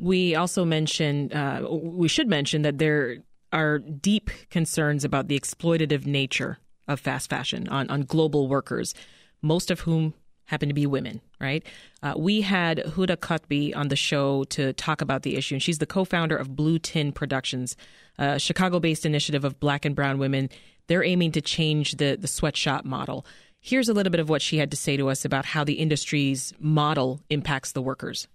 We 0.00 0.34
also 0.34 0.64
mentioned, 0.64 1.34
uh, 1.34 1.66
we 1.70 2.08
should 2.08 2.26
mention 2.26 2.62
that 2.62 2.78
there 2.78 3.18
are 3.52 3.78
deep 3.78 4.30
concerns 4.48 5.04
about 5.04 5.28
the 5.28 5.38
exploitative 5.38 6.06
nature 6.06 6.58
of 6.88 7.00
fast 7.00 7.28
fashion 7.28 7.68
on, 7.68 7.90
on 7.90 8.02
global 8.02 8.48
workers, 8.48 8.94
most 9.42 9.70
of 9.70 9.80
whom 9.80 10.14
happen 10.46 10.68
to 10.68 10.74
be 10.74 10.86
women, 10.86 11.20
right? 11.38 11.64
Uh, 12.02 12.14
we 12.16 12.40
had 12.40 12.78
Huda 12.78 13.16
Kotb 13.16 13.76
on 13.76 13.88
the 13.88 13.96
show 13.96 14.44
to 14.44 14.72
talk 14.72 15.02
about 15.02 15.22
the 15.22 15.36
issue, 15.36 15.56
and 15.56 15.62
she's 15.62 15.78
the 15.78 15.86
co 15.86 16.04
founder 16.04 16.36
of 16.36 16.56
Blue 16.56 16.78
Tin 16.78 17.12
Productions, 17.12 17.76
a 18.18 18.38
Chicago 18.38 18.80
based 18.80 19.04
initiative 19.04 19.44
of 19.44 19.60
black 19.60 19.84
and 19.84 19.94
brown 19.94 20.18
women. 20.18 20.48
They're 20.88 21.04
aiming 21.04 21.32
to 21.32 21.40
change 21.40 21.96
the, 21.96 22.16
the 22.16 22.26
sweatshop 22.26 22.84
model. 22.84 23.24
Here's 23.60 23.88
a 23.88 23.92
little 23.92 24.10
bit 24.10 24.20
of 24.20 24.28
what 24.30 24.42
she 24.42 24.56
had 24.56 24.70
to 24.70 24.76
say 24.76 24.96
to 24.96 25.08
us 25.10 25.24
about 25.24 25.44
how 25.44 25.62
the 25.62 25.74
industry's 25.74 26.54
model 26.58 27.20
impacts 27.28 27.72
the 27.72 27.82
workers. 27.82 28.26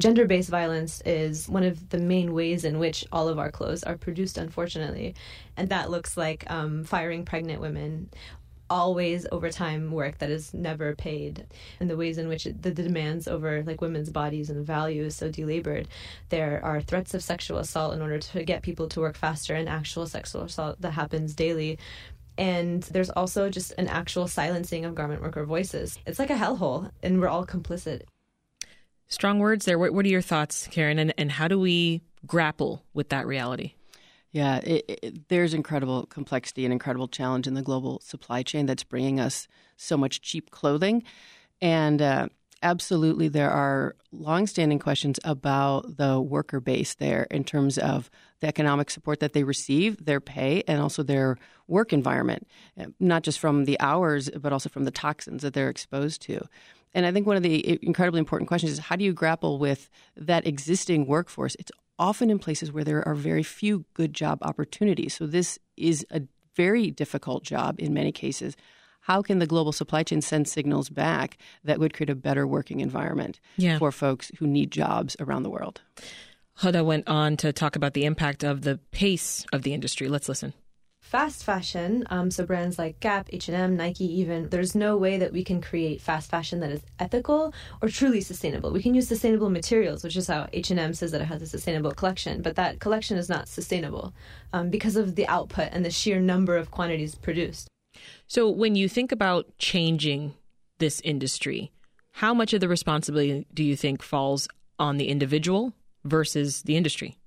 Gender 0.00 0.26
based 0.26 0.48
violence 0.48 1.00
is 1.04 1.48
one 1.48 1.64
of 1.64 1.88
the 1.88 1.98
main 1.98 2.32
ways 2.32 2.64
in 2.64 2.78
which 2.78 3.04
all 3.10 3.26
of 3.26 3.36
our 3.36 3.50
clothes 3.50 3.82
are 3.82 3.96
produced, 3.96 4.38
unfortunately. 4.38 5.16
And 5.56 5.70
that 5.70 5.90
looks 5.90 6.16
like 6.16 6.48
um, 6.48 6.84
firing 6.84 7.24
pregnant 7.24 7.60
women, 7.60 8.08
always 8.70 9.26
overtime 9.32 9.90
work 9.90 10.18
that 10.18 10.30
is 10.30 10.54
never 10.54 10.94
paid. 10.94 11.46
And 11.80 11.90
the 11.90 11.96
ways 11.96 12.16
in 12.16 12.28
which 12.28 12.46
it, 12.46 12.62
the, 12.62 12.70
demands 12.70 13.26
over 13.26 13.64
like 13.64 13.80
women's 13.80 14.08
bodies 14.08 14.50
and 14.50 14.64
value 14.64 15.02
is 15.02 15.16
so 15.16 15.32
delabored 15.32 15.88
there 16.28 16.60
are 16.62 16.80
threats 16.80 17.12
of 17.12 17.24
sexual 17.24 17.58
assault 17.58 17.92
in 17.92 18.00
order 18.00 18.20
to 18.20 18.44
get 18.44 18.62
people 18.62 18.88
to 18.90 19.00
work 19.00 19.16
faster 19.16 19.56
and 19.56 19.68
actual 19.68 20.06
sexual 20.06 20.42
assault 20.42 20.80
that 20.80 20.92
happens 20.92 21.34
daily. 21.34 21.76
And 22.36 22.84
there's 22.84 23.10
also 23.10 23.50
just 23.50 23.72
an 23.78 23.88
actual 23.88 24.28
silencing 24.28 24.84
of 24.84 24.94
garment 24.94 25.22
worker 25.22 25.44
voices. 25.44 25.98
It's 26.06 26.20
like 26.20 26.30
a 26.30 26.34
hellhole 26.34 26.92
and 27.02 27.20
we're 27.20 27.26
all 27.26 27.44
complicit 27.44 28.02
strong 29.08 29.38
words 29.38 29.64
there 29.64 29.78
what, 29.78 29.92
what 29.92 30.04
are 30.04 30.10
your 30.10 30.22
thoughts 30.22 30.68
karen 30.70 30.98
and, 30.98 31.12
and 31.18 31.32
how 31.32 31.48
do 31.48 31.58
we 31.58 32.00
grapple 32.26 32.84
with 32.94 33.08
that 33.08 33.26
reality 33.26 33.74
yeah, 34.30 34.58
it, 34.58 34.84
it, 34.88 35.28
there's 35.28 35.54
incredible 35.54 36.06
complexity 36.06 36.64
and 36.64 36.72
incredible 36.72 37.08
challenge 37.08 37.46
in 37.46 37.54
the 37.54 37.62
global 37.62 38.00
supply 38.00 38.42
chain 38.42 38.66
that's 38.66 38.84
bringing 38.84 39.18
us 39.18 39.48
so 39.76 39.96
much 39.96 40.20
cheap 40.20 40.50
clothing. 40.50 41.02
And 41.62 42.02
uh, 42.02 42.28
absolutely, 42.62 43.28
there 43.28 43.50
are 43.50 43.96
longstanding 44.12 44.80
questions 44.80 45.18
about 45.24 45.96
the 45.96 46.20
worker 46.20 46.60
base 46.60 46.94
there 46.94 47.26
in 47.30 47.44
terms 47.44 47.78
of 47.78 48.10
the 48.40 48.46
economic 48.46 48.90
support 48.90 49.20
that 49.20 49.32
they 49.32 49.44
receive, 49.44 50.04
their 50.04 50.20
pay, 50.20 50.62
and 50.68 50.80
also 50.80 51.02
their 51.02 51.38
work 51.66 51.92
environment, 51.92 52.46
uh, 52.78 52.86
not 53.00 53.22
just 53.22 53.38
from 53.38 53.64
the 53.64 53.80
hours, 53.80 54.30
but 54.30 54.52
also 54.52 54.68
from 54.68 54.84
the 54.84 54.90
toxins 54.90 55.42
that 55.42 55.54
they're 55.54 55.70
exposed 55.70 56.20
to. 56.22 56.46
And 56.94 57.06
I 57.06 57.12
think 57.12 57.26
one 57.26 57.36
of 57.36 57.42
the 57.42 57.78
incredibly 57.82 58.18
important 58.18 58.48
questions 58.48 58.72
is 58.72 58.78
how 58.78 58.96
do 58.96 59.04
you 59.04 59.12
grapple 59.12 59.58
with 59.58 59.90
that 60.16 60.46
existing 60.46 61.06
workforce? 61.06 61.54
It's 61.58 61.72
often 61.98 62.30
in 62.30 62.38
places 62.38 62.72
where 62.72 62.84
there 62.84 63.06
are 63.06 63.14
very 63.14 63.42
few 63.42 63.84
good 63.94 64.14
job 64.14 64.38
opportunities. 64.42 65.14
So 65.14 65.26
this 65.26 65.58
is 65.76 66.06
a 66.10 66.22
very 66.54 66.90
difficult 66.90 67.44
job 67.44 67.76
in 67.78 67.92
many 67.92 68.12
cases. 68.12 68.56
How 69.00 69.22
can 69.22 69.38
the 69.38 69.46
global 69.46 69.72
supply 69.72 70.02
chain 70.02 70.20
send 70.20 70.48
signals 70.48 70.90
back 70.90 71.38
that 71.64 71.78
would 71.78 71.94
create 71.94 72.10
a 72.10 72.14
better 72.14 72.46
working 72.46 72.80
environment 72.80 73.40
yeah. 73.56 73.78
for 73.78 73.90
folks 73.90 74.30
who 74.38 74.46
need 74.46 74.70
jobs 74.70 75.16
around 75.18 75.44
the 75.44 75.50
world? 75.50 75.80
Huda 76.60 76.84
went 76.84 77.08
on 77.08 77.36
to 77.38 77.52
talk 77.52 77.76
about 77.76 77.94
the 77.94 78.04
impact 78.04 78.42
of 78.42 78.62
the 78.62 78.78
pace 78.90 79.46
of 79.52 79.62
the 79.62 79.72
industry. 79.72 80.08
Let's 80.08 80.28
listen 80.28 80.52
fast 81.08 81.42
fashion 81.42 82.04
um, 82.10 82.30
so 82.30 82.44
brands 82.44 82.78
like 82.78 83.00
gap 83.00 83.30
h&m 83.32 83.78
nike 83.78 84.04
even 84.04 84.46
there's 84.50 84.74
no 84.74 84.94
way 84.94 85.16
that 85.16 85.32
we 85.32 85.42
can 85.42 85.58
create 85.58 86.02
fast 86.02 86.28
fashion 86.30 86.60
that 86.60 86.70
is 86.70 86.82
ethical 86.98 87.54
or 87.80 87.88
truly 87.88 88.20
sustainable. 88.20 88.70
We 88.70 88.82
can 88.82 88.94
use 88.94 89.08
sustainable 89.08 89.48
materials 89.48 90.04
which 90.04 90.16
is 90.16 90.26
how 90.26 90.48
h&m 90.52 90.92
says 90.92 91.12
that 91.12 91.22
it 91.22 91.24
has 91.24 91.40
a 91.40 91.46
sustainable 91.46 91.92
collection 91.92 92.42
but 92.42 92.56
that 92.56 92.80
collection 92.80 93.16
is 93.16 93.30
not 93.30 93.48
sustainable 93.48 94.12
um, 94.52 94.68
because 94.68 94.96
of 94.96 95.14
the 95.14 95.26
output 95.28 95.70
and 95.72 95.82
the 95.82 95.90
sheer 95.90 96.20
number 96.20 96.58
of 96.58 96.70
quantities 96.70 97.14
produced. 97.14 97.68
So 98.26 98.50
when 98.50 98.76
you 98.76 98.86
think 98.86 99.10
about 99.10 99.46
changing 99.56 100.34
this 100.78 101.00
industry 101.00 101.72
how 102.12 102.34
much 102.34 102.52
of 102.52 102.60
the 102.60 102.68
responsibility 102.68 103.46
do 103.54 103.64
you 103.64 103.76
think 103.76 104.02
falls 104.02 104.46
on 104.78 104.98
the 104.98 105.08
individual 105.08 105.72
versus 106.04 106.62
the 106.62 106.76
industry 106.76 107.17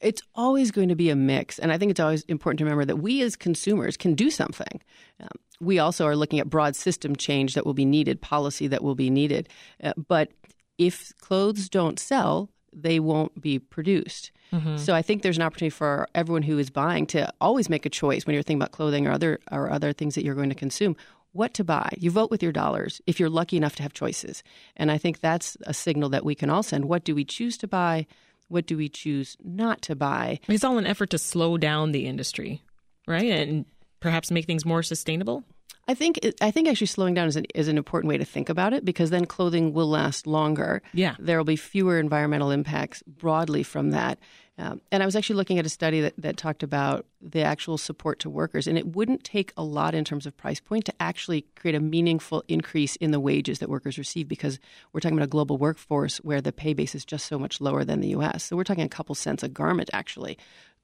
it's 0.00 0.22
always 0.34 0.70
going 0.70 0.88
to 0.88 0.94
be 0.94 1.10
a 1.10 1.16
mix. 1.16 1.58
And 1.58 1.72
I 1.72 1.78
think 1.78 1.90
it's 1.90 2.00
always 2.00 2.22
important 2.22 2.58
to 2.58 2.64
remember 2.64 2.84
that 2.86 2.96
we 2.96 3.22
as 3.22 3.36
consumers 3.36 3.96
can 3.96 4.14
do 4.14 4.30
something. 4.30 4.80
Um, 5.20 5.28
we 5.60 5.78
also 5.78 6.06
are 6.06 6.16
looking 6.16 6.40
at 6.40 6.48
broad 6.48 6.74
system 6.74 7.14
change 7.14 7.54
that 7.54 7.66
will 7.66 7.74
be 7.74 7.84
needed, 7.84 8.20
policy 8.20 8.66
that 8.68 8.82
will 8.82 8.94
be 8.94 9.10
needed. 9.10 9.48
Uh, 9.82 9.92
but 9.96 10.30
if 10.78 11.12
clothes 11.20 11.68
don't 11.68 11.98
sell, 11.98 12.48
they 12.72 12.98
won't 12.98 13.40
be 13.40 13.58
produced. 13.58 14.30
Mm-hmm. 14.52 14.78
So 14.78 14.94
I 14.94 15.02
think 15.02 15.22
there's 15.22 15.36
an 15.36 15.42
opportunity 15.42 15.70
for 15.70 16.08
everyone 16.14 16.42
who 16.42 16.58
is 16.58 16.70
buying 16.70 17.06
to 17.08 17.32
always 17.40 17.68
make 17.68 17.84
a 17.84 17.90
choice 17.90 18.26
when 18.26 18.34
you're 18.34 18.42
thinking 18.42 18.62
about 18.62 18.72
clothing 18.72 19.06
or 19.06 19.12
other 19.12 19.38
or 19.50 19.70
other 19.70 19.92
things 19.92 20.14
that 20.14 20.24
you're 20.24 20.34
going 20.34 20.48
to 20.48 20.54
consume. 20.54 20.96
What 21.32 21.54
to 21.54 21.64
buy. 21.64 21.90
You 21.98 22.10
vote 22.10 22.30
with 22.30 22.42
your 22.42 22.50
dollars 22.50 23.00
if 23.06 23.20
you're 23.20 23.28
lucky 23.28 23.56
enough 23.56 23.76
to 23.76 23.82
have 23.84 23.92
choices. 23.92 24.42
And 24.76 24.90
I 24.90 24.98
think 24.98 25.20
that's 25.20 25.56
a 25.62 25.74
signal 25.74 26.08
that 26.08 26.24
we 26.24 26.34
can 26.34 26.50
all 26.50 26.64
send. 26.64 26.86
What 26.86 27.04
do 27.04 27.14
we 27.14 27.24
choose 27.24 27.56
to 27.58 27.68
buy? 27.68 28.06
What 28.50 28.66
do 28.66 28.76
we 28.76 28.88
choose 28.88 29.36
not 29.42 29.80
to 29.82 29.94
buy? 29.94 30.40
It's 30.48 30.64
all 30.64 30.76
an 30.76 30.86
effort 30.86 31.10
to 31.10 31.18
slow 31.18 31.56
down 31.56 31.92
the 31.92 32.06
industry, 32.06 32.62
right? 33.06 33.30
And 33.30 33.64
perhaps 34.00 34.30
make 34.30 34.44
things 34.44 34.66
more 34.66 34.82
sustainable? 34.82 35.44
I 35.88 35.94
think 35.94 36.20
I 36.40 36.50
think 36.50 36.68
actually 36.68 36.86
slowing 36.86 37.14
down 37.14 37.26
is 37.26 37.36
an, 37.36 37.46
is 37.54 37.68
an 37.68 37.76
important 37.76 38.08
way 38.08 38.18
to 38.18 38.24
think 38.24 38.48
about 38.48 38.72
it 38.72 38.84
because 38.84 39.10
then 39.10 39.26
clothing 39.26 39.72
will 39.72 39.88
last 39.88 40.26
longer. 40.26 40.82
Yeah, 40.92 41.16
there 41.18 41.36
will 41.36 41.44
be 41.44 41.56
fewer 41.56 41.98
environmental 41.98 42.50
impacts 42.50 43.02
broadly 43.06 43.62
from 43.62 43.90
that. 43.90 44.18
Um, 44.60 44.82
and 44.92 45.02
I 45.02 45.06
was 45.06 45.16
actually 45.16 45.36
looking 45.36 45.58
at 45.58 45.64
a 45.64 45.70
study 45.70 46.02
that, 46.02 46.12
that 46.18 46.36
talked 46.36 46.62
about 46.62 47.06
the 47.22 47.40
actual 47.40 47.78
support 47.78 48.18
to 48.20 48.28
workers, 48.28 48.66
and 48.66 48.76
it 48.76 48.94
wouldn't 48.94 49.24
take 49.24 49.54
a 49.56 49.64
lot 49.64 49.94
in 49.94 50.04
terms 50.04 50.26
of 50.26 50.36
price 50.36 50.60
point 50.60 50.84
to 50.84 50.92
actually 51.00 51.46
create 51.56 51.74
a 51.74 51.80
meaningful 51.80 52.44
increase 52.46 52.94
in 52.96 53.10
the 53.10 53.20
wages 53.20 53.60
that 53.60 53.70
workers 53.70 53.96
receive 53.96 54.28
because 54.28 54.58
we're 54.92 55.00
talking 55.00 55.16
about 55.16 55.24
a 55.24 55.28
global 55.28 55.56
workforce 55.56 56.18
where 56.18 56.42
the 56.42 56.52
pay 56.52 56.74
base 56.74 56.94
is 56.94 57.06
just 57.06 57.24
so 57.24 57.38
much 57.38 57.58
lower 57.62 57.84
than 57.84 58.00
the 58.00 58.08
U.S. 58.08 58.44
So 58.44 58.56
we're 58.56 58.64
talking 58.64 58.84
a 58.84 58.88
couple 58.88 59.14
cents 59.14 59.42
a 59.42 59.48
garment 59.48 59.88
actually 59.94 60.36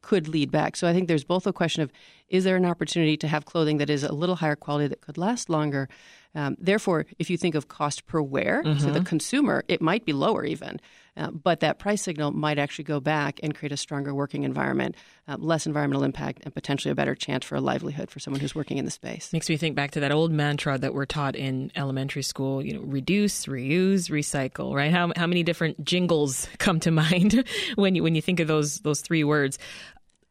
could 0.02 0.28
lead 0.28 0.50
back. 0.50 0.76
So 0.76 0.86
I 0.86 0.92
think 0.92 1.08
there's 1.08 1.24
both 1.24 1.46
a 1.46 1.52
question 1.52 1.82
of 1.82 1.90
is 2.28 2.44
there 2.44 2.56
an 2.56 2.64
opportunity 2.64 3.16
to 3.18 3.28
have 3.28 3.44
clothing 3.44 3.78
that 3.78 3.90
is 3.90 4.02
a 4.02 4.12
little 4.12 4.36
higher 4.36 4.56
quality 4.56 4.88
that 4.88 5.00
could 5.00 5.18
last 5.18 5.50
longer? 5.50 5.88
Um, 6.34 6.56
therefore, 6.60 7.06
if 7.18 7.30
you 7.30 7.36
think 7.36 7.54
of 7.54 7.68
cost 7.68 8.06
per 8.06 8.20
wear, 8.20 8.62
mm-hmm. 8.62 8.78
so 8.78 8.90
the 8.90 9.00
consumer, 9.00 9.64
it 9.68 9.80
might 9.80 10.04
be 10.04 10.12
lower 10.12 10.44
even, 10.44 10.80
uh, 11.16 11.30
but 11.30 11.60
that 11.60 11.78
price 11.78 12.02
signal 12.02 12.30
might 12.32 12.58
actually 12.58 12.84
go 12.84 13.00
back 13.00 13.40
and 13.42 13.54
create 13.54 13.72
a 13.72 13.76
stronger 13.76 14.14
working 14.14 14.44
environment, 14.44 14.94
uh, 15.28 15.36
less 15.38 15.66
environmental 15.66 16.04
impact, 16.04 16.42
and 16.44 16.54
potentially 16.54 16.92
a 16.92 16.94
better 16.94 17.14
chance 17.14 17.44
for 17.44 17.56
a 17.56 17.60
livelihood 17.60 18.10
for 18.10 18.18
someone 18.18 18.40
who's 18.40 18.54
working 18.54 18.78
in 18.78 18.84
the 18.84 18.90
space. 18.90 19.32
Makes 19.32 19.48
me 19.48 19.56
think 19.56 19.74
back 19.74 19.92
to 19.92 20.00
that 20.00 20.12
old 20.12 20.30
mantra 20.30 20.78
that 20.78 20.94
we're 20.94 21.06
taught 21.06 21.36
in 21.36 21.72
elementary 21.74 22.22
school. 22.22 22.62
You 22.62 22.74
know, 22.74 22.80
reduce, 22.82 23.46
reuse, 23.46 24.10
recycle. 24.10 24.74
Right? 24.74 24.92
How 24.92 25.12
how 25.16 25.26
many 25.26 25.42
different 25.42 25.84
jingles 25.84 26.48
come 26.58 26.80
to 26.80 26.90
mind 26.90 27.44
when 27.76 27.94
you 27.94 28.02
when 28.02 28.14
you 28.14 28.22
think 28.22 28.40
of 28.40 28.48
those 28.48 28.80
those 28.80 29.00
three 29.00 29.24
words? 29.24 29.58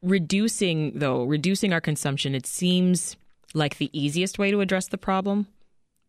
reducing 0.02 0.98
though 0.98 1.24
reducing 1.24 1.72
our 1.72 1.80
consumption 1.80 2.34
it 2.34 2.46
seems 2.46 3.16
like 3.54 3.78
the 3.78 3.90
easiest 3.98 4.38
way 4.38 4.50
to 4.50 4.60
address 4.60 4.88
the 4.88 4.98
problem 4.98 5.46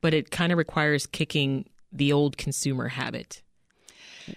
but 0.01 0.13
it 0.13 0.29
kind 0.29 0.51
of 0.51 0.57
requires 0.57 1.07
kicking 1.07 1.65
the 1.91 2.11
old 2.11 2.37
consumer 2.37 2.89
habit 2.89 3.41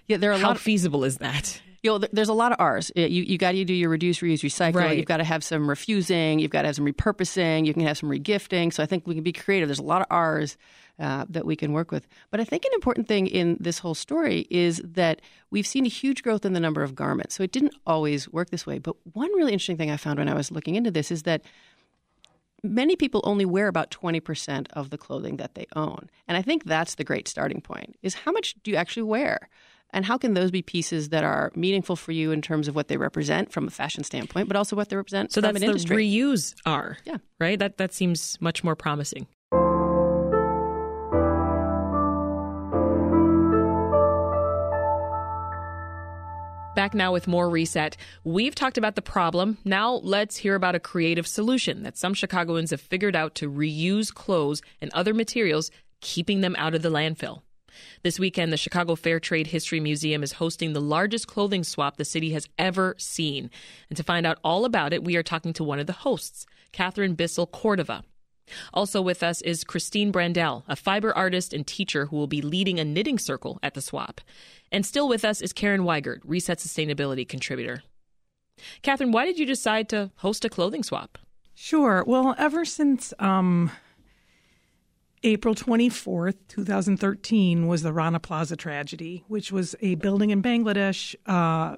yeah 0.07 0.17
there 0.17 0.31
are 0.31 0.35
a 0.35 0.39
how 0.39 0.49
lot 0.49 0.57
of, 0.57 0.63
feasible 0.63 1.05
is 1.05 1.19
that 1.19 1.61
you 1.83 1.91
know, 1.91 2.07
there's 2.13 2.29
a 2.29 2.35
lot 2.35 2.53
of 2.53 2.61
R's. 2.61 2.93
You 2.95 3.07
you 3.07 3.39
got 3.39 3.53
to 3.53 3.65
do 3.65 3.73
your 3.73 3.89
reduce, 3.89 4.19
reuse, 4.19 4.41
recycle. 4.41 4.75
Right. 4.75 4.99
You've 4.99 5.07
got 5.07 5.17
to 5.17 5.25
have 5.25 5.43
some 5.43 5.67
refusing. 5.69 6.39
You've 6.39 6.51
got 6.51 6.63
to 6.63 6.69
have 6.69 6.77
some 6.77 6.85
repurposing. 6.85 7.65
You 7.65 7.73
can 7.73 7.83
have 7.87 7.97
some 7.97 8.11
regifting. 8.11 8.73
So 8.73 8.83
I 8.83 8.87
think 8.87 9.07
we 9.07 9.15
can 9.15 9.25
be 9.25 9.33
creative. 9.33 9.69
There's 9.69 9.79
a 9.79 9.83
lot 9.83 10.03
of 10.03 10.07
R's 10.11 10.59
uh, 10.99 11.25
that 11.31 11.47
we 11.47 11.57
can 11.57 11.73
work 11.73 11.91
with. 11.91 12.07
But 12.31 12.41
I 12.41 12.45
think 12.45 12.67
an 12.67 12.73
important 12.75 13.09
thing 13.09 13.27
in 13.27 13.57
this 13.59 13.79
whole 13.79 13.95
story 13.95 14.47
is 14.51 14.83
that 14.85 15.23
we've 15.51 15.67
seen 15.67 15.87
a 15.87 15.89
huge 15.89 16.23
growth 16.23 16.45
in 16.45 16.53
the 16.53 16.61
number 16.61 16.83
of 16.83 16.95
garments. 16.95 17.35
So 17.35 17.43
it 17.43 17.53
didn't 17.53 17.75
always 17.87 18.29
work 18.29 18.51
this 18.51 18.67
way. 18.67 18.79
But 18.79 18.97
one 19.15 19.31
really 19.35 19.53
interesting 19.53 19.79
thing 19.79 19.91
I 19.91 19.97
found 19.97 20.19
when 20.19 20.29
I 20.29 20.35
was 20.35 20.51
looking 20.51 20.75
into 20.75 20.91
this 20.91 21.11
is 21.11 21.23
that 21.23 21.43
many 22.63 22.97
people 22.97 23.23
only 23.25 23.47
wear 23.47 23.69
about 23.69 23.91
20% 23.91 24.67
of 24.75 24.91
the 24.91 24.99
clothing 24.99 25.39
that 25.39 25.55
they 25.55 25.67
own. 25.75 26.11
And 26.29 26.37
I 26.37 26.43
think 26.43 26.65
that's 26.65 26.97
the 26.97 27.05
great 27.05 27.27
starting 27.27 27.63
point 27.63 27.97
is 28.03 28.13
how 28.13 28.33
much 28.33 28.55
do 28.63 28.71
you 28.71 28.77
actually 28.77 29.05
wear? 29.05 29.49
And 29.93 30.05
how 30.05 30.19
can 30.19 30.35
those 30.35 30.51
be 30.51 30.63
pieces 30.63 31.09
that 31.09 31.25
are 31.25 31.51
meaningful 31.55 31.97
for 31.97 32.13
you 32.13 32.31
in 32.33 32.43
terms 32.43 32.69
of 32.69 32.75
what 32.75 32.89
they 32.89 32.97
represent 32.97 33.53
from 33.53 33.67
a 33.67 33.71
fashion 33.71 34.05
standpoint, 34.05 34.49
but 34.49 34.57
also 34.57 34.77
what 34.77 34.89
they 34.89 34.97
represent 34.97 35.33
so 35.33 35.41
from 35.41 35.53
that's 35.53 35.63
an 35.63 35.69
industry? 35.69 35.97
the 35.97 36.19
reuse 36.19 36.55
are. 36.65 36.99
Yeah. 37.05 37.19
Right? 37.39 37.59
That 37.59 37.79
that 37.79 37.93
seems 37.93 38.41
much 38.41 38.63
more 38.63 38.77
promising. 38.77 39.27
Back 46.77 46.95
now 46.95 47.13
with 47.13 47.27
more 47.27 47.51
reset. 47.51 47.97
We've 48.25 48.55
talked 48.55 48.79
about 48.79 48.95
the 48.95 49.03
problem. 49.03 49.59
Now 49.65 49.95
let's 49.95 50.37
hear 50.37 50.55
about 50.55 50.77
a 50.77 50.81
creative 50.81 51.27
solution 51.27 51.83
that 51.83 51.99
some 51.99 52.15
Chicagoans 52.15 52.71
have 52.71 52.81
figured 52.81 53.17
out 53.17 53.35
to 53.37 53.51
reuse 53.51 54.15
clothes 54.15 54.63
and 54.81 54.91
other 54.95 55.13
materials, 55.13 55.71
keeping 56.01 56.41
them 56.41 56.55
out 56.57 56.75
of 56.75 56.83
the 56.83 56.89
landfill. 56.89 57.43
This 58.03 58.19
weekend, 58.19 58.53
the 58.53 58.57
Chicago 58.57 58.95
Fair 58.95 59.21
Trade 59.21 59.49
History 59.49 59.81
Museum 59.81 60.23
is 60.23 60.33
hosting 60.33 60.73
the 60.73 60.81
largest 60.81 61.27
clothing 61.27 61.65
swap 61.65 61.97
the 61.97 62.05
city 62.05 62.31
has 62.33 62.49
ever 62.59 62.95
seen. 62.99 63.51
And 63.89 63.97
to 63.97 64.03
find 64.03 64.27
out 64.27 64.39
all 64.45 64.65
about 64.65 64.93
it, 64.93 65.05
we 65.05 65.17
are 65.17 65.23
talking 65.23 65.53
to 65.55 65.65
one 65.65 65.79
of 65.79 65.87
the 65.87 65.93
hosts, 65.93 66.47
Katherine 66.73 67.15
Bissell 67.15 67.47
Cordova. 67.47 68.05
Also 68.75 69.01
with 69.01 69.23
us 69.23 69.41
is 69.43 69.65
Kristine 69.65 70.13
Brandel, 70.13 70.65
a 70.69 70.77
fiber 70.77 71.17
artist 71.17 71.53
and 71.53 71.67
teacher 71.67 72.07
who 72.07 72.17
will 72.17 72.27
be 72.27 72.43
leading 72.43 72.81
a 72.81 72.85
knitting 72.85 73.19
circle 73.19 73.59
at 73.63 73.75
the 73.75 73.81
swap. 73.81 74.21
And 74.73 74.85
still 74.85 75.09
with 75.09 75.25
us 75.25 75.41
is 75.41 75.53
Karen 75.53 75.83
Weigert, 75.83 76.21
Reset 76.25 76.59
Sustainability 76.59 77.29
contributor. 77.29 77.83
Katherine, 78.83 79.13
why 79.13 79.25
did 79.25 79.39
you 79.39 79.47
decide 79.47 79.89
to 79.91 80.11
host 80.17 80.45
a 80.45 80.49
clothing 80.49 80.83
swap? 80.83 81.19
Sure. 81.55 82.05
Well, 82.07 82.35
ever 82.39 82.65
since 82.65 83.13
um, 83.19 83.71
April 85.23 85.55
24th, 85.55 86.37
2013, 86.49 87.67
was 87.67 87.83
the 87.83 87.93
Rana 87.93 88.21
Plaza 88.21 88.57
tragedy, 88.57 89.25
which 89.29 89.53
was 89.53 89.77
a 89.81 89.97
building 89.97 90.31
in 90.31 90.43
Bangladesh, 90.43 91.15
uh, 91.27 91.77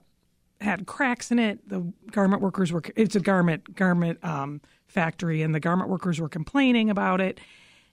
had 0.60 0.86
cracks 0.86 1.32
in 1.32 1.40
it. 1.40 1.68
The 1.68 1.92
garment 2.12 2.40
workers 2.40 2.70
were, 2.70 2.82
it's 2.94 3.16
a 3.16 3.20
garment, 3.20 3.74
garment 3.74 4.24
um, 4.24 4.60
factory, 4.86 5.42
and 5.42 5.52
the 5.54 5.60
garment 5.60 5.90
workers 5.90 6.20
were 6.20 6.28
complaining 6.28 6.88
about 6.88 7.20
it. 7.20 7.40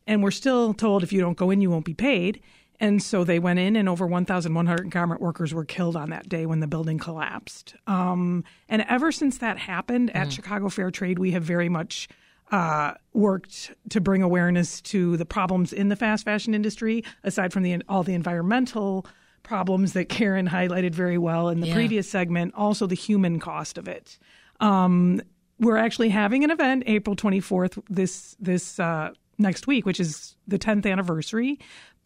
And 0.06 0.22
we're 0.22 0.32
still 0.32 0.74
told 0.74 1.02
if 1.02 1.12
you 1.12 1.20
don't 1.20 1.38
go 1.38 1.50
in, 1.50 1.62
you 1.62 1.72
won't 1.72 1.86
be 1.86 1.96
paid. 1.96 2.42
And 2.80 3.02
so 3.02 3.24
they 3.24 3.40
went 3.40 3.60
in, 3.60 3.76
and 3.76 3.90
over 3.90 4.06
1,100 4.06 4.90
garment 4.90 5.20
workers 5.20 5.54
were 5.54 5.66
killed 5.66 5.96
on 5.96 6.12
that 6.12 6.30
day 6.30 6.46
when 6.46 6.60
the 6.60 6.68
building 6.68 6.98
collapsed. 6.98 7.76
Um, 7.88 8.44
and 8.70 8.86
ever 8.88 9.12
since 9.12 9.40
that 9.40 9.58
happened 9.58 10.16
at 10.16 10.28
mm. 10.28 10.32
Chicago 10.32 10.70
Fair 10.70 10.92
Trade, 10.92 11.20
we 11.20 11.32
have 11.32 11.44
very 11.44 11.70
much 11.70 12.08
uh, 12.52 12.94
worked 13.14 13.72
to 13.90 14.02
bring 14.02 14.24
awareness 14.24 14.82
to 14.82 15.18
the 15.18 15.26
problems 15.26 15.74
in 15.74 15.90
the 15.90 15.96
fast 15.96 16.26
fashion 16.26 16.54
industry, 16.54 17.04
aside 17.24 17.54
from 17.54 17.64
the 17.64 17.82
all 17.88 18.04
the 18.04 18.14
environmental 18.14 19.06
problems 19.44 19.94
that 19.94 20.10
Karen 20.10 20.48
highlighted 20.48 20.94
very 20.94 21.18
well 21.18 21.50
in 21.50 21.60
the 21.60 21.68
yeah. 21.68 21.74
previous 21.74 22.10
segment, 22.10 22.54
also 22.56 22.88
the 22.88 22.96
human 22.96 23.40
cost 23.40 23.78
of 23.78 23.88
it. 23.88 24.18
Um, 24.60 25.22
we're 25.60 25.78
actually 25.78 26.10
having 26.10 26.44
an 26.44 26.52
event 26.52 26.84
April 26.88 27.16
24th 27.16 27.82
this 27.90 28.36
this 28.40 28.80
uh, 28.80 29.12
next 29.38 29.68
week, 29.68 29.86
which 29.86 30.00
is 30.00 30.36
the 30.48 30.60
10th 30.60 30.90
anniversary 30.90 31.60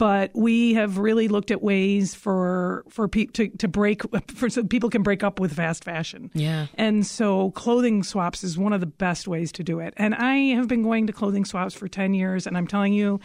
but 0.04 0.32
we 0.34 0.74
have 0.74 0.98
really 0.98 1.30
looked 1.30 1.50
at 1.50 1.64
ways 1.64 2.14
for 2.14 2.84
for 2.90 3.08
pe- 3.08 3.28
to 3.28 3.48
to 3.48 3.70
break 3.70 4.02
for 4.36 4.50
so 4.50 4.62
people 4.62 4.90
can 4.90 5.02
break 5.02 5.24
up 5.24 5.40
with 5.40 5.54
fast 5.54 5.86
fashion. 5.86 6.30
Yeah. 6.34 6.68
And 6.76 7.08
so 7.08 7.52
clothing 7.52 8.04
swaps 8.04 8.44
is 8.44 8.58
one 8.58 8.74
of 8.74 8.82
the 8.82 8.86
best 8.86 9.30
ways 9.30 9.54
to 9.54 9.64
do 9.64 9.80
it. 9.80 9.94
And 9.96 10.14
I 10.14 10.56
have 10.56 10.68
been 10.68 10.84
going 10.84 11.08
to 11.08 11.14
clothing 11.14 11.46
swaps 11.46 11.74
for 11.74 11.88
10 11.88 12.14
years 12.14 12.46
and 12.46 12.58
I'm 12.58 12.68
telling 12.68 12.92
you 12.92 13.22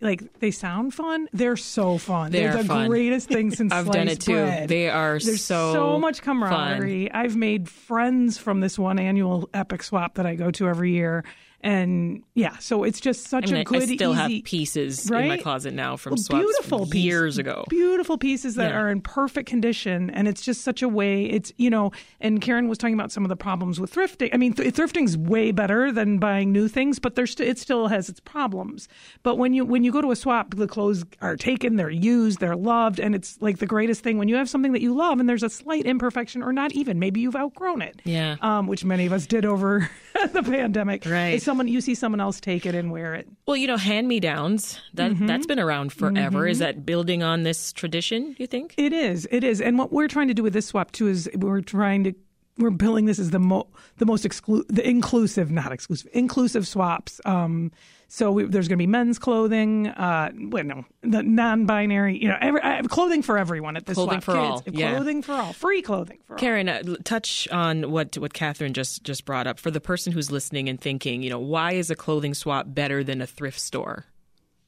like 0.00 0.38
they 0.38 0.50
sound 0.50 0.94
fun. 0.94 1.28
They're 1.34 1.58
so 1.58 1.98
fun. 1.98 2.32
They're, 2.32 2.54
They're 2.54 2.62
the 2.62 2.68
fun. 2.68 2.88
greatest 2.88 3.28
thing 3.28 3.50
since 3.50 3.70
I've 3.74 3.90
done 3.90 4.08
it 4.08 4.20
too. 4.20 4.32
Bread. 4.32 4.70
They 4.70 4.88
are 4.88 5.18
There's 5.18 5.44
so 5.44 5.74
so 5.74 5.98
much 5.98 6.22
camaraderie. 6.22 7.08
Fun. 7.10 7.20
I've 7.24 7.36
made 7.36 7.68
friends 7.68 8.38
from 8.38 8.60
this 8.60 8.78
one 8.78 8.98
annual 8.98 9.50
epic 9.52 9.82
swap 9.82 10.14
that 10.14 10.24
I 10.24 10.36
go 10.36 10.50
to 10.52 10.66
every 10.66 10.92
year 10.92 11.24
and 11.62 12.24
yeah, 12.34 12.58
so 12.58 12.82
it's 12.82 13.00
just 13.00 13.28
such 13.28 13.50
I 13.50 13.52
mean, 13.52 13.60
a 13.60 13.64
good. 13.64 13.82
I 13.82 13.94
still 13.94 14.12
easy, 14.12 14.36
have 14.36 14.44
pieces 14.44 15.08
right? 15.08 15.22
in 15.22 15.28
my 15.28 15.36
closet 15.36 15.72
now 15.74 15.96
from 15.96 16.12
well, 16.12 16.16
swaps 16.22 16.44
beautiful 16.44 16.88
years 16.88 17.38
ago. 17.38 17.64
Beautiful 17.68 18.18
pieces 18.18 18.56
that 18.56 18.72
yeah. 18.72 18.78
are 18.80 18.88
in 18.88 19.00
perfect 19.00 19.48
condition, 19.48 20.10
and 20.10 20.26
it's 20.26 20.42
just 20.42 20.62
such 20.62 20.82
a 20.82 20.88
way. 20.88 21.24
It's 21.24 21.52
you 21.58 21.70
know, 21.70 21.92
and 22.20 22.40
Karen 22.40 22.68
was 22.68 22.78
talking 22.78 22.94
about 22.94 23.12
some 23.12 23.24
of 23.24 23.28
the 23.28 23.36
problems 23.36 23.78
with 23.78 23.94
thrifting. 23.94 24.30
I 24.32 24.38
mean, 24.38 24.54
th- 24.54 24.74
thrifting's 24.74 25.16
way 25.16 25.52
better 25.52 25.92
than 25.92 26.18
buying 26.18 26.50
new 26.50 26.66
things, 26.66 26.98
but 26.98 27.14
there's 27.14 27.30
st- 27.30 27.48
it 27.48 27.58
still 27.58 27.86
has 27.86 28.08
its 28.08 28.18
problems. 28.18 28.88
But 29.22 29.36
when 29.38 29.54
you 29.54 29.64
when 29.64 29.84
you 29.84 29.92
go 29.92 30.00
to 30.00 30.10
a 30.10 30.16
swap, 30.16 30.56
the 30.56 30.66
clothes 30.66 31.04
are 31.20 31.36
taken, 31.36 31.76
they're 31.76 31.90
used, 31.90 32.40
they're 32.40 32.56
loved, 32.56 32.98
and 32.98 33.14
it's 33.14 33.40
like 33.40 33.58
the 33.58 33.66
greatest 33.66 34.02
thing 34.02 34.18
when 34.18 34.26
you 34.26 34.34
have 34.34 34.48
something 34.48 34.72
that 34.72 34.82
you 34.82 34.94
love 34.94 35.20
and 35.20 35.28
there's 35.28 35.44
a 35.44 35.50
slight 35.50 35.86
imperfection 35.86 36.42
or 36.42 36.52
not 36.52 36.72
even 36.72 36.98
maybe 36.98 37.20
you've 37.20 37.36
outgrown 37.36 37.82
it. 37.82 38.02
Yeah, 38.02 38.36
um, 38.40 38.66
which 38.66 38.84
many 38.84 39.06
of 39.06 39.12
us 39.12 39.26
did 39.26 39.44
over 39.44 39.88
the 40.32 40.42
pandemic. 40.42 41.06
Right, 41.06 41.34
someone 41.52 41.68
you 41.68 41.82
see 41.82 41.94
someone 41.94 42.20
else 42.20 42.40
take 42.40 42.64
it 42.64 42.74
and 42.74 42.90
wear 42.90 43.14
it. 43.14 43.28
Well, 43.46 43.58
you 43.58 43.66
know, 43.66 43.76
hand 43.76 44.08
me 44.08 44.20
downs 44.20 44.80
that 44.94 45.12
mm-hmm. 45.12 45.26
that's 45.26 45.44
been 45.44 45.60
around 45.60 45.92
forever. 45.92 46.40
Mm-hmm. 46.40 46.48
Is 46.48 46.60
that 46.60 46.86
building 46.86 47.22
on 47.22 47.42
this 47.42 47.74
tradition? 47.74 48.34
You 48.38 48.46
think 48.46 48.74
it 48.78 48.94
is? 48.94 49.28
It 49.30 49.44
is. 49.44 49.60
And 49.60 49.78
what 49.78 49.92
we're 49.92 50.08
trying 50.08 50.28
to 50.28 50.34
do 50.34 50.42
with 50.42 50.54
this 50.54 50.64
swap 50.64 50.92
too 50.92 51.08
is 51.08 51.28
we're 51.34 51.60
trying 51.60 52.04
to 52.04 52.14
we're 52.58 52.70
billing 52.70 53.06
this 53.06 53.18
as 53.18 53.30
the 53.30 53.38
mo- 53.38 53.68
the 53.98 54.06
most 54.06 54.24
exclu- 54.24 54.66
the 54.68 54.86
inclusive, 54.88 55.50
not 55.50 55.72
exclusive, 55.72 56.10
inclusive 56.12 56.66
swaps. 56.66 57.20
Um, 57.24 57.72
so 58.08 58.30
we, 58.30 58.44
there's 58.44 58.68
going 58.68 58.76
to 58.76 58.82
be 58.82 58.86
men's 58.86 59.18
clothing, 59.18 59.88
uh, 59.88 60.32
well, 60.36 60.64
no, 60.64 60.84
the 61.00 61.22
non-binary, 61.22 62.18
you 62.18 62.28
know, 62.28 62.36
every, 62.42 62.60
uh, 62.60 62.82
clothing 62.82 63.22
for 63.22 63.38
everyone 63.38 63.74
at 63.74 63.86
this 63.86 63.94
clothing 63.94 64.20
swap. 64.20 64.24
for 64.24 64.60
Kids, 64.66 64.82
all, 64.82 64.90
clothing 64.90 65.16
yeah. 65.16 65.22
for 65.22 65.32
all, 65.32 65.52
free 65.54 65.80
clothing 65.80 66.18
for 66.26 66.36
Karen, 66.36 66.68
all. 66.68 66.74
Karen, 66.74 66.90
uh, 66.90 66.96
touch 67.04 67.48
on 67.48 67.90
what 67.90 68.18
what 68.18 68.34
Katherine 68.34 68.74
just 68.74 69.02
just 69.02 69.24
brought 69.24 69.46
up 69.46 69.58
for 69.58 69.70
the 69.70 69.80
person 69.80 70.12
who's 70.12 70.30
listening 70.30 70.68
and 70.68 70.78
thinking, 70.78 71.22
you 71.22 71.30
know, 71.30 71.38
why 71.38 71.72
is 71.72 71.90
a 71.90 71.94
clothing 71.94 72.34
swap 72.34 72.66
better 72.68 73.02
than 73.02 73.22
a 73.22 73.26
thrift 73.26 73.58
store? 73.58 74.04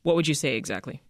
What 0.05 0.16
would 0.16 0.27
you 0.27 0.35
say 0.35 0.57
exactly? 0.57 1.03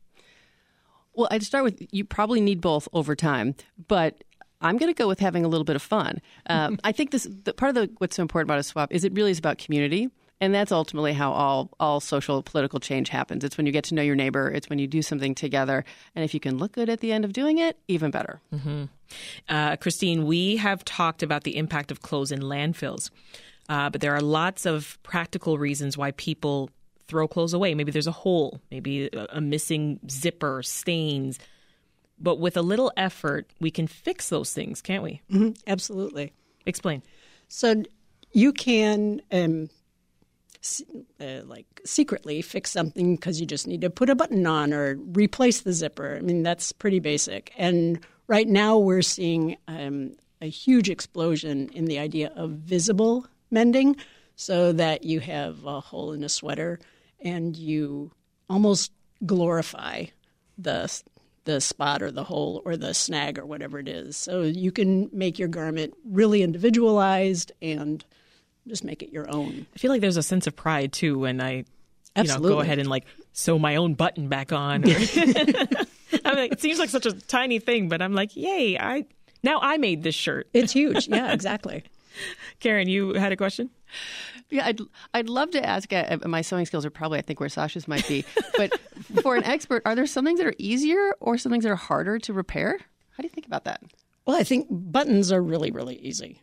Well, 1.16 1.28
I'd 1.30 1.44
start 1.44 1.62
with 1.62 1.86
you 1.92 2.04
probably 2.04 2.40
need 2.40 2.60
both 2.60 2.88
over 2.92 3.14
time, 3.14 3.54
but 3.86 4.23
I'm 4.64 4.78
going 4.78 4.92
to 4.92 4.98
go 4.98 5.06
with 5.06 5.20
having 5.20 5.44
a 5.44 5.48
little 5.48 5.64
bit 5.64 5.76
of 5.76 5.82
fun. 5.82 6.20
Um, 6.46 6.78
I 6.84 6.92
think 6.92 7.10
this 7.10 7.28
the, 7.44 7.52
part 7.52 7.68
of 7.68 7.74
the, 7.74 7.90
what's 7.98 8.16
so 8.16 8.22
important 8.22 8.48
about 8.48 8.58
a 8.58 8.64
swap 8.64 8.92
is 8.92 9.04
it 9.04 9.12
really 9.12 9.30
is 9.30 9.38
about 9.38 9.58
community. 9.58 10.10
And 10.40 10.52
that's 10.52 10.72
ultimately 10.72 11.12
how 11.12 11.32
all, 11.32 11.70
all 11.78 12.00
social 12.00 12.42
political 12.42 12.80
change 12.80 13.08
happens. 13.08 13.44
It's 13.44 13.56
when 13.56 13.66
you 13.66 13.72
get 13.72 13.84
to 13.84 13.94
know 13.94 14.02
your 14.02 14.16
neighbor. 14.16 14.50
It's 14.50 14.68
when 14.68 14.78
you 14.78 14.86
do 14.86 15.00
something 15.00 15.34
together. 15.34 15.84
And 16.14 16.24
if 16.24 16.34
you 16.34 16.40
can 16.40 16.58
look 16.58 16.72
good 16.72 16.88
at 16.88 17.00
the 17.00 17.12
end 17.12 17.24
of 17.24 17.32
doing 17.32 17.58
it, 17.58 17.78
even 17.86 18.10
better. 18.10 18.40
Mm-hmm. 18.52 18.84
Uh, 19.48 19.76
Kristine, 19.76 20.24
we 20.24 20.56
have 20.56 20.84
talked 20.84 21.22
about 21.22 21.44
the 21.44 21.56
impact 21.56 21.92
of 21.92 22.02
clothes 22.02 22.32
in 22.32 22.40
landfills, 22.40 23.10
uh, 23.68 23.90
but 23.90 24.00
there 24.00 24.14
are 24.14 24.20
lots 24.20 24.66
of 24.66 24.98
practical 25.02 25.56
reasons 25.56 25.96
why 25.96 26.10
people 26.12 26.68
throw 27.06 27.28
clothes 27.28 27.54
away. 27.54 27.74
Maybe 27.74 27.92
there's 27.92 28.06
a 28.06 28.12
hole, 28.12 28.60
maybe 28.70 29.06
a, 29.06 29.26
a 29.34 29.40
missing 29.40 30.00
zipper, 30.10 30.62
stains. 30.62 31.38
But 32.18 32.38
with 32.38 32.56
a 32.56 32.62
little 32.62 32.92
effort, 32.96 33.50
we 33.60 33.70
can 33.70 33.86
fix 33.86 34.28
those 34.28 34.52
things, 34.52 34.80
can't 34.80 35.02
we? 35.02 35.20
Mm-hmm. 35.30 35.50
Absolutely. 35.66 36.32
Explain. 36.66 37.02
So 37.48 37.82
you 38.32 38.52
can 38.52 39.20
um, 39.32 39.68
uh, 41.20 41.42
like 41.44 41.66
secretly 41.84 42.42
fix 42.42 42.70
something 42.70 43.16
because 43.16 43.40
you 43.40 43.46
just 43.46 43.66
need 43.66 43.80
to 43.82 43.90
put 43.90 44.10
a 44.10 44.14
button 44.14 44.46
on 44.46 44.72
or 44.72 44.96
replace 44.96 45.60
the 45.60 45.72
zipper. 45.72 46.16
I 46.16 46.20
mean, 46.20 46.42
that's 46.42 46.72
pretty 46.72 47.00
basic. 47.00 47.52
And 47.56 48.00
right 48.26 48.48
now 48.48 48.78
we're 48.78 49.02
seeing 49.02 49.56
um, 49.68 50.14
a 50.40 50.48
huge 50.48 50.88
explosion 50.88 51.68
in 51.70 51.84
the 51.86 51.98
idea 51.98 52.32
of 52.34 52.50
visible 52.50 53.26
mending 53.50 53.96
so 54.36 54.72
that 54.72 55.04
you 55.04 55.20
have 55.20 55.64
a 55.64 55.80
hole 55.80 56.12
in 56.12 56.24
a 56.24 56.28
sweater 56.28 56.80
and 57.20 57.56
you 57.56 58.10
almost 58.48 58.92
glorify 59.24 60.04
the 60.58 61.02
the 61.44 61.60
spot 61.60 62.02
or 62.02 62.10
the 62.10 62.24
hole 62.24 62.62
or 62.64 62.76
the 62.76 62.94
snag 62.94 63.38
or 63.38 63.46
whatever 63.46 63.78
it 63.78 63.88
is. 63.88 64.16
So 64.16 64.42
you 64.42 64.72
can 64.72 65.10
make 65.12 65.38
your 65.38 65.48
garment 65.48 65.94
really 66.04 66.42
individualized 66.42 67.52
and 67.60 68.04
just 68.66 68.84
make 68.84 69.02
it 69.02 69.12
your 69.12 69.30
own. 69.30 69.66
I 69.74 69.78
feel 69.78 69.90
like 69.90 70.00
there's 70.00 70.16
a 70.16 70.22
sense 70.22 70.46
of 70.46 70.56
pride 70.56 70.92
too 70.92 71.18
when 71.18 71.40
I 71.40 71.64
you 72.16 72.24
know, 72.24 72.38
go 72.38 72.60
ahead 72.60 72.78
and 72.78 72.88
like 72.88 73.04
sew 73.32 73.58
my 73.58 73.76
own 73.76 73.94
button 73.94 74.28
back 74.28 74.52
on. 74.52 74.84
I 76.24 76.34
mean, 76.34 76.52
it 76.52 76.60
seems 76.60 76.78
like 76.78 76.90
such 76.90 77.06
a 77.06 77.12
tiny 77.12 77.58
thing, 77.58 77.88
but 77.88 78.00
I'm 78.00 78.14
like, 78.14 78.36
yay! 78.36 78.78
I 78.78 79.04
now 79.42 79.58
I 79.60 79.76
made 79.78 80.02
this 80.02 80.14
shirt. 80.14 80.48
It's 80.52 80.72
huge. 80.72 81.08
Yeah, 81.14 81.32
exactly. 81.32 81.84
Karen, 82.64 82.88
you 82.88 83.12
had 83.12 83.30
a 83.30 83.36
question. 83.36 83.68
Yeah, 84.48 84.64
I'd 84.64 84.80
I'd 85.12 85.28
love 85.28 85.50
to 85.50 85.62
ask. 85.62 85.92
Uh, 85.92 86.16
my 86.24 86.40
sewing 86.40 86.64
skills 86.64 86.86
are 86.86 86.90
probably 86.90 87.18
I 87.18 87.22
think 87.22 87.38
where 87.38 87.50
Sasha's 87.50 87.86
might 87.86 88.08
be, 88.08 88.24
but 88.56 88.80
for 89.22 89.36
an 89.36 89.44
expert, 89.44 89.82
are 89.84 89.94
there 89.94 90.06
some 90.06 90.24
things 90.24 90.40
that 90.40 90.46
are 90.46 90.54
easier 90.56 91.14
or 91.20 91.36
some 91.36 91.52
things 91.52 91.64
that 91.64 91.70
are 91.70 91.76
harder 91.76 92.18
to 92.20 92.32
repair? 92.32 92.78
How 93.10 93.18
do 93.18 93.24
you 93.24 93.28
think 93.28 93.46
about 93.46 93.64
that? 93.64 93.82
Well, 94.24 94.34
I 94.34 94.44
think 94.44 94.66
buttons 94.70 95.30
are 95.30 95.42
really 95.42 95.72
really 95.72 95.96
easy. 95.96 96.40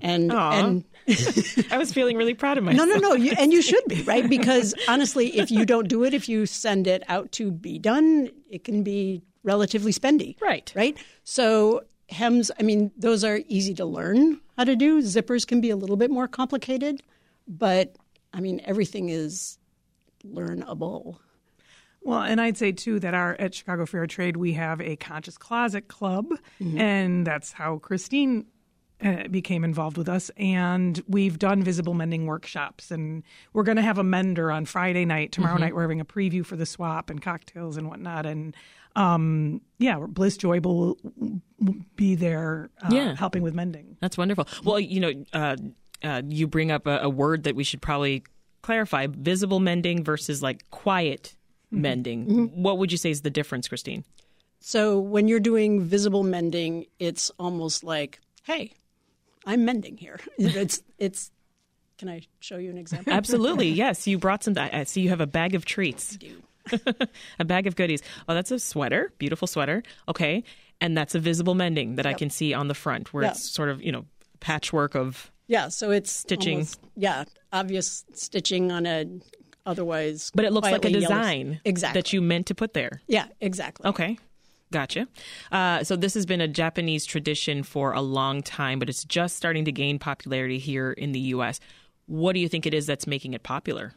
And 0.00 0.32
and 0.32 0.84
I 1.72 1.76
was 1.76 1.92
feeling 1.92 2.16
really 2.16 2.34
proud 2.34 2.56
of 2.56 2.62
myself. 2.62 2.88
No, 2.88 2.94
no, 2.94 3.08
no, 3.08 3.14
you, 3.14 3.32
and 3.36 3.52
you 3.52 3.60
should 3.60 3.84
be 3.88 4.02
right 4.02 4.30
because 4.38 4.74
honestly, 4.86 5.36
if 5.36 5.50
you 5.50 5.66
don't 5.66 5.88
do 5.88 6.04
it, 6.04 6.14
if 6.14 6.28
you 6.28 6.46
send 6.46 6.86
it 6.86 7.02
out 7.08 7.32
to 7.32 7.50
be 7.50 7.80
done, 7.80 8.30
it 8.48 8.62
can 8.62 8.84
be 8.84 9.22
relatively 9.42 9.92
spendy. 9.92 10.40
Right, 10.40 10.72
right. 10.76 10.96
So 11.24 11.82
hems, 12.08 12.50
I 12.58 12.62
mean, 12.62 12.90
those 12.96 13.24
are 13.24 13.40
easy 13.48 13.74
to 13.74 13.84
learn 13.84 14.40
how 14.56 14.64
to 14.64 14.76
do. 14.76 15.02
Zippers 15.02 15.46
can 15.46 15.60
be 15.60 15.70
a 15.70 15.76
little 15.76 15.96
bit 15.96 16.10
more 16.10 16.28
complicated, 16.28 17.02
but 17.46 17.96
I 18.32 18.40
mean, 18.40 18.60
everything 18.64 19.08
is 19.08 19.58
learnable. 20.24 21.18
Well, 22.02 22.20
and 22.20 22.40
I'd 22.40 22.58
say 22.58 22.72
too 22.72 23.00
that 23.00 23.14
our 23.14 23.34
at 23.38 23.54
Chicago 23.54 23.86
Fair 23.86 24.06
Trade 24.06 24.36
we 24.36 24.52
have 24.52 24.80
a 24.80 24.96
conscious 24.96 25.38
closet 25.38 25.88
club, 25.88 26.26
mm-hmm. 26.60 26.78
and 26.78 27.26
that's 27.26 27.52
how 27.52 27.78
Kristine 27.78 28.44
uh, 29.02 29.26
became 29.28 29.64
involved 29.64 29.96
with 29.96 30.08
us, 30.08 30.30
and 30.36 31.02
we've 31.08 31.38
done 31.38 31.62
visible 31.62 31.94
mending 31.94 32.26
workshops, 32.26 32.90
and 32.90 33.22
we're 33.54 33.62
going 33.62 33.76
to 33.76 33.82
have 33.82 33.98
a 33.98 34.04
mender 34.04 34.52
on 34.52 34.66
Friday 34.66 35.06
night. 35.06 35.32
Tomorrow 35.32 35.54
mm-hmm. 35.54 35.64
night, 35.64 35.74
we're 35.74 35.82
having 35.82 36.00
a 36.00 36.04
preview 36.04 36.44
for 36.44 36.56
the 36.56 36.66
swap 36.66 37.08
and 37.08 37.22
cocktails 37.22 37.78
and 37.78 37.88
whatnot, 37.88 38.26
and 38.26 38.54
um, 38.96 39.60
yeah, 39.78 39.98
Bliss 39.98 40.36
Joy 40.36 40.60
will, 40.60 40.98
will 41.16 41.76
be 41.96 42.14
there, 42.14 42.70
uh, 42.82 42.88
yeah. 42.90 43.16
helping 43.16 43.42
with 43.42 43.54
mending. 43.54 43.96
That's 44.00 44.16
wonderful. 44.16 44.46
Well, 44.62 44.78
you 44.78 45.00
know, 45.00 45.24
uh, 45.32 45.56
uh, 46.02 46.22
you 46.28 46.46
bring 46.46 46.70
up 46.70 46.86
a, 46.86 47.00
a 47.00 47.08
word 47.08 47.44
that 47.44 47.56
we 47.56 47.64
should 47.64 47.82
probably 47.82 48.24
clarify 48.62 49.06
visible 49.10 49.60
mending 49.60 50.04
versus 50.04 50.42
like 50.42 50.68
quiet 50.70 51.34
mending. 51.70 52.50
What 52.62 52.78
would 52.78 52.92
you 52.92 52.98
say 52.98 53.10
is 53.10 53.22
the 53.22 53.30
difference, 53.30 53.68
Kristine? 53.68 54.04
So 54.60 54.98
when 54.98 55.28
you're 55.28 55.40
doing 55.40 55.82
visible 55.82 56.22
mending, 56.22 56.86
it's 56.98 57.30
almost 57.38 57.84
like, 57.84 58.20
hey, 58.44 58.72
I'm 59.44 59.64
mending 59.64 59.96
here. 59.96 60.20
It's 60.38 60.82
it's. 60.98 61.30
Can 61.96 62.08
I 62.08 62.22
show 62.40 62.56
you 62.56 62.70
an 62.70 62.78
example? 62.78 63.12
Absolutely, 63.12 63.68
yes. 63.84 64.06
You 64.06 64.18
brought 64.18 64.42
some. 64.42 64.54
I 64.56 64.84
see 64.84 65.02
you 65.02 65.10
have 65.10 65.20
a 65.20 65.26
bag 65.26 65.54
of 65.54 65.64
treats. 65.64 66.18
a 67.38 67.44
bag 67.44 67.66
of 67.66 67.76
goodies. 67.76 68.02
Oh, 68.28 68.34
that's 68.34 68.50
a 68.50 68.58
sweater. 68.58 69.12
Beautiful 69.18 69.46
sweater. 69.48 69.82
Okay. 70.08 70.44
And 70.80 70.96
that's 70.96 71.14
a 71.14 71.20
visible 71.20 71.54
mending 71.54 71.96
that 71.96 72.06
I 72.06 72.14
can 72.14 72.30
see 72.30 72.52
on 72.54 72.68
the 72.68 72.74
front 72.74 73.12
where 73.14 73.24
Yeah. 73.24 73.30
it's 73.30 73.48
sort 73.48 73.68
of, 73.68 73.82
you 73.82 73.92
know, 73.92 74.04
patchwork 74.40 74.94
of. 74.94 75.30
Yeah, 75.46 75.68
so 75.68 75.90
it's 75.90 76.10
Stitching. 76.10 76.54
almost- 76.58 76.80
yeah, 76.96 77.24
obvious 77.52 78.04
stitching 78.14 78.72
on 78.72 78.86
a 78.86 79.04
otherwise. 79.66 80.30
But 80.34 80.44
it 80.44 80.52
looks 80.52 80.70
like 80.70 80.84
a 80.84 80.90
yellow- 80.90 81.00
design 81.02 81.60
Exactly. 81.64 81.98
that 82.00 82.12
you 82.12 82.20
meant 82.20 82.46
to 82.46 82.54
put 82.54 82.74
there. 82.74 83.00
Yeah, 83.06 83.26
exactly. 83.40 83.88
Okay. 83.88 84.18
Gotcha. 84.72 85.06
Uh, 85.52 85.84
so 85.84 85.94
this 85.96 86.14
has 86.14 86.26
been 86.26 86.40
a 86.40 86.48
Japanese 86.48 87.06
tradition 87.06 87.62
for 87.62 87.92
a 87.92 88.00
long 88.00 88.42
time, 88.42 88.78
but 88.78 88.88
it's 88.88 89.04
just 89.04 89.36
starting 89.36 89.64
to 89.66 89.72
gain 89.72 89.98
popularity 89.98 90.58
here 90.58 90.90
in 90.92 91.12
the 91.12 91.20
U.S. 91.20 91.60
What 92.06 92.32
do 92.32 92.40
you 92.40 92.48
think 92.48 92.66
it 92.66 92.74
is 92.74 92.86
that's 92.86 93.06
making 93.06 93.34
it 93.34 93.42
popular? 93.44 93.92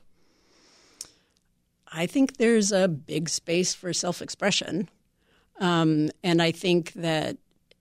I 1.91 2.05
think 2.05 2.37
there's 2.37 2.71
a 2.71 2.87
big 2.87 3.29
space 3.29 3.73
for 3.73 3.93
self 3.93 4.21
expression. 4.21 4.89
Um, 5.59 6.09
and 6.23 6.41
I 6.41 6.51
think 6.51 6.93
that 6.93 7.37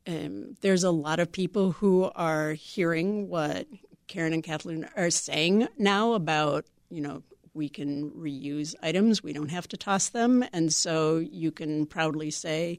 um, 0.06 0.56
there's 0.60 0.84
a 0.84 0.90
lot 0.90 1.20
of 1.20 1.30
people 1.30 1.72
who 1.72 2.10
are 2.14 2.52
hearing 2.52 3.28
what 3.28 3.66
Karen 4.06 4.32
and 4.32 4.42
Kathleen 4.42 4.88
are 4.96 5.10
saying 5.10 5.68
now 5.76 6.12
about, 6.12 6.64
you 6.90 7.00
know, 7.00 7.22
we 7.54 7.68
can 7.68 8.10
reuse 8.10 8.74
items, 8.82 9.22
we 9.22 9.32
don't 9.32 9.50
have 9.50 9.66
to 9.68 9.76
toss 9.76 10.10
them. 10.10 10.44
And 10.52 10.72
so 10.72 11.16
you 11.18 11.50
can 11.50 11.86
proudly 11.86 12.30
say, 12.30 12.78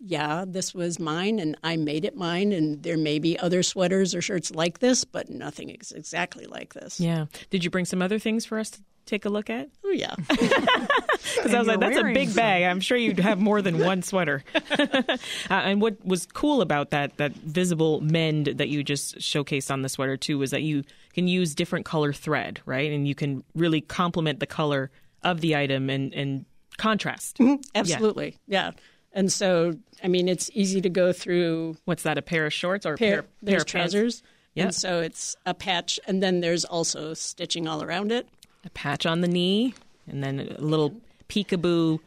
yeah, 0.00 0.44
this 0.46 0.74
was 0.74 0.98
mine 0.98 1.38
and 1.38 1.56
I 1.62 1.76
made 1.76 2.04
it 2.04 2.16
mine. 2.16 2.52
And 2.52 2.82
there 2.82 2.96
may 2.98 3.18
be 3.18 3.38
other 3.38 3.62
sweaters 3.62 4.14
or 4.14 4.22
shirts 4.22 4.50
like 4.50 4.80
this, 4.80 5.04
but 5.04 5.30
nothing 5.30 5.70
is 5.70 5.92
exactly 5.92 6.46
like 6.46 6.74
this. 6.74 6.98
Yeah. 6.98 7.26
Did 7.50 7.64
you 7.64 7.70
bring 7.70 7.84
some 7.84 8.02
other 8.02 8.18
things 8.18 8.44
for 8.44 8.58
us 8.58 8.80
take 9.06 9.24
a 9.24 9.28
look 9.28 9.50
at? 9.50 9.68
Oh, 9.84 9.90
yeah. 9.90 10.14
Because 11.36 11.54
I 11.54 11.58
was 11.58 11.68
like, 11.68 11.80
that's 11.80 11.98
a 11.98 12.12
big 12.12 12.34
bag. 12.34 12.64
I'm 12.64 12.80
sure 12.80 12.96
you'd 12.96 13.18
have 13.18 13.40
more 13.40 13.62
than 13.62 13.78
one 13.78 14.02
sweater. 14.02 14.44
uh, 14.78 15.16
and 15.50 15.80
what 15.80 16.04
was 16.04 16.26
cool 16.26 16.60
about 16.60 16.90
that 16.90 17.16
that 17.16 17.32
visible 17.32 18.00
mend 18.02 18.46
that 18.46 18.68
you 18.68 18.82
just 18.84 19.18
showcased 19.18 19.70
on 19.70 19.82
the 19.82 19.88
sweater 19.88 20.16
too 20.16 20.38
was 20.38 20.50
that 20.50 20.62
you 20.62 20.84
can 21.14 21.26
use 21.26 21.54
different 21.54 21.86
color 21.86 22.12
thread, 22.12 22.60
right? 22.66 22.92
And 22.92 23.08
you 23.08 23.14
can 23.14 23.42
really 23.54 23.80
complement 23.80 24.40
the 24.40 24.46
color 24.46 24.90
of 25.22 25.40
the 25.40 25.56
item 25.56 25.90
and 25.90 26.12
and 26.14 26.44
contrast. 26.76 27.38
Absolutely. 27.74 28.38
Yeah. 28.46 28.72
And 29.12 29.32
so, 29.32 29.74
I 30.02 30.08
mean, 30.08 30.28
it's 30.28 30.50
easy 30.54 30.80
to 30.80 30.90
go 30.90 31.12
through 31.12 31.76
What's 31.84 32.02
that? 32.02 32.18
A 32.18 32.22
pair 32.22 32.46
of 32.46 32.52
shorts 32.52 32.84
or 32.84 32.94
a 32.94 32.98
pair, 32.98 33.08
pair, 33.08 33.22
pair 33.22 33.30
there's 33.42 33.64
pants? 33.64 33.70
trousers. 33.70 34.22
Yeah. 34.54 34.64
And 34.64 34.74
so 34.74 35.00
it's 35.00 35.34
a 35.46 35.54
patch, 35.54 35.98
and 36.06 36.22
then 36.22 36.40
there's 36.40 36.64
also 36.64 37.12
stitching 37.14 37.66
all 37.66 37.82
around 37.82 38.12
it. 38.12 38.28
A 38.64 38.70
patch 38.70 39.04
on 39.06 39.20
the 39.20 39.28
knee, 39.28 39.74
and 40.06 40.22
then 40.24 40.40
a 40.40 40.60
little 40.60 40.94
peekaboo 41.28 41.98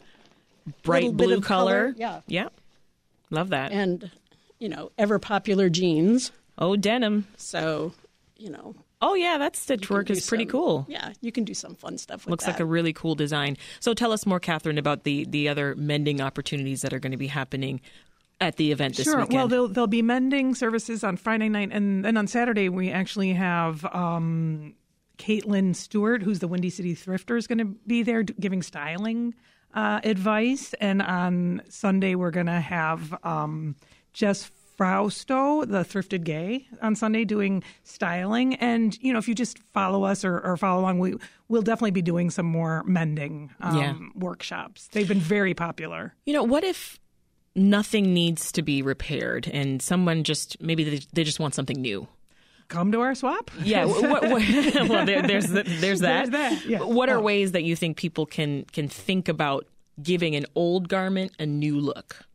bright 0.84 1.04
Little 1.04 1.14
blue 1.14 1.42
color. 1.42 1.94
color, 1.94 1.96
yeah. 1.98 2.22
Yeah. 2.28 2.50
Love 3.30 3.50
that. 3.50 3.72
And, 3.72 4.10
you 4.60 4.70
know, 4.70 4.92
ever 4.98 5.20
popular 5.20 5.70
jeans. 5.70 6.32
oh, 6.58 6.76
denim. 6.76 7.28
So, 7.38 7.94
you 8.38 8.50
know, 8.50 8.76
Oh, 9.00 9.14
yeah, 9.14 9.38
that 9.38 9.56
stitch 9.56 9.92
work 9.92 10.10
is 10.10 10.26
pretty 10.28 10.46
some- 10.46 10.50
cool. 10.52 10.86
Yeah, 10.90 11.14
you 11.22 11.32
can 11.32 11.44
do 11.44 11.54
some 11.54 11.76
fun 11.76 12.00
stuff 12.00 12.22
with 12.26 12.30
it. 12.30 12.32
Looks 12.32 12.46
that. 12.46 12.54
like 12.54 12.60
a 12.60 12.66
really 12.66 12.94
cool 12.94 13.14
design. 13.14 13.56
So 13.80 13.94
tell 13.94 14.12
us 14.12 14.26
more, 14.26 14.40
Katherine, 14.40 14.80
about 14.80 15.04
the 15.04 15.24
the 15.30 15.48
other 15.50 15.76
mending 15.76 16.20
opportunities 16.20 16.82
that 16.82 16.94
are 16.94 17.00
going 17.00 17.12
to 17.12 17.18
be 17.18 17.28
happening 17.28 17.80
at 18.42 18.56
the 18.56 18.72
event 18.72 18.96
this 18.98 19.06
Sure. 19.06 19.18
weekend. 19.18 19.34
Well, 19.36 19.48
they'll, 19.48 19.68
there'll 19.68 19.86
be 19.88 20.02
mending 20.02 20.56
services 20.56 21.04
on 21.04 21.16
Friday 21.16 21.48
night, 21.48 21.70
and 21.72 22.04
then 22.04 22.18
on 22.18 22.26
Saturday 22.26 22.70
we 22.70 22.90
actually 22.90 23.34
have 23.34 23.86
um, 23.94 24.74
Caitlin 25.18 25.76
Stewart, 25.76 26.22
who's 26.24 26.40
the 26.40 26.48
Windy 26.48 26.70
City 26.70 26.96
Thrifter, 26.96 27.38
is 27.38 27.48
going 27.48 27.58
to 27.60 27.66
be 27.66 28.04
there 28.04 28.24
giving 28.24 28.62
styling 28.62 29.34
uh, 29.74 30.00
advice, 30.04 30.74
and 30.80 31.02
on 31.02 31.62
Sunday 31.70 32.16
we're 32.16 32.32
going 32.32 32.46
to 32.48 32.60
have 32.62 33.14
um, 33.24 33.76
Jess 34.14 34.50
Frausto, 34.78 35.66
the 35.66 35.80
Thrifted 35.84 36.24
Gay, 36.24 36.68
on 36.82 36.96
Sunday 36.96 37.26
doing 37.26 37.64
styling. 37.84 38.56
And 38.56 38.98
you 39.02 39.12
know, 39.12 39.20
if 39.20 39.28
you 39.28 39.34
just 39.36 39.58
follow 39.74 40.04
us 40.04 40.24
or, 40.24 40.40
or 40.40 40.56
follow 40.56 40.82
along, 40.82 41.00
we 41.00 41.16
we'll 41.48 41.64
definitely 41.64 41.92
be 41.92 42.02
doing 42.04 42.30
some 42.30 42.46
more 42.46 42.84
mending 42.86 43.50
um, 43.60 43.78
Yeah. 43.78 43.96
workshops. 44.16 44.88
They've 44.92 45.08
been 45.08 45.20
very 45.20 45.54
popular. 45.56 46.14
you 46.26 46.34
know, 46.34 46.44
what 46.44 46.64
if 46.64 47.00
nothing 47.56 48.14
needs 48.14 48.52
to 48.52 48.62
be 48.62 48.84
repaired 48.84 49.48
and 49.52 49.82
someone 49.82 50.24
just 50.24 50.62
maybe 50.62 50.84
they, 50.84 51.00
they 51.14 51.24
just 51.24 51.40
want 51.40 51.56
something 51.56 51.82
new? 51.82 52.08
Come 52.70 52.92
to 52.92 53.00
our 53.02 53.16
swap. 53.16 53.50
Yeah. 53.62 53.86
what, 53.86 54.30
what, 54.30 54.32
well, 54.90 55.06
there, 55.06 55.22
there's 55.22 55.48
the, 55.48 55.64
there's 55.64 56.02
that. 56.02 56.30
There's 56.30 56.32
that, 56.32 56.66
yeah. 56.66 56.84
What 56.84 57.10
are 57.10 57.18
Oh. 57.18 57.22
ways 57.22 57.54
that 57.54 57.64
you 57.64 57.76
think 57.76 57.98
people 57.98 58.26
can 58.26 58.66
can 58.74 58.88
think 58.90 59.28
about 59.30 59.66
giving 60.02 60.36
an 60.36 60.46
old 60.56 60.90
garment 60.90 61.32
a 61.40 61.46
new 61.46 61.80
look? 61.80 62.26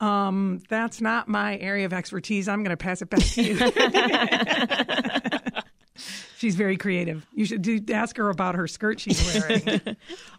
Um, 0.00 0.60
that's 0.68 1.00
not 1.00 1.28
my 1.28 1.58
area 1.58 1.86
of 1.86 1.92
expertise. 1.92 2.48
I'm 2.48 2.62
going 2.64 2.70
to 2.70 2.76
pass 2.76 3.02
it 3.02 3.10
back 3.10 3.20
to 3.20 3.42
you. 3.42 3.56
she's 6.38 6.56
very 6.56 6.76
creative. 6.76 7.24
You 7.34 7.44
should 7.44 7.62
do, 7.62 7.80
ask 7.92 8.16
her 8.16 8.28
about 8.28 8.54
her 8.56 8.66
skirt 8.66 8.98
she's 9.00 9.34
wearing. 9.34 9.96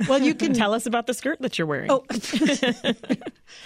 well, 0.08 0.22
you 0.22 0.36
can 0.36 0.54
Tell 0.54 0.74
us 0.74 0.86
about 0.86 1.08
the 1.08 1.14
skirt 1.14 1.42
that 1.42 1.58
you're 1.58 1.68
wearing. 1.68 1.90
Oh, 1.92 2.04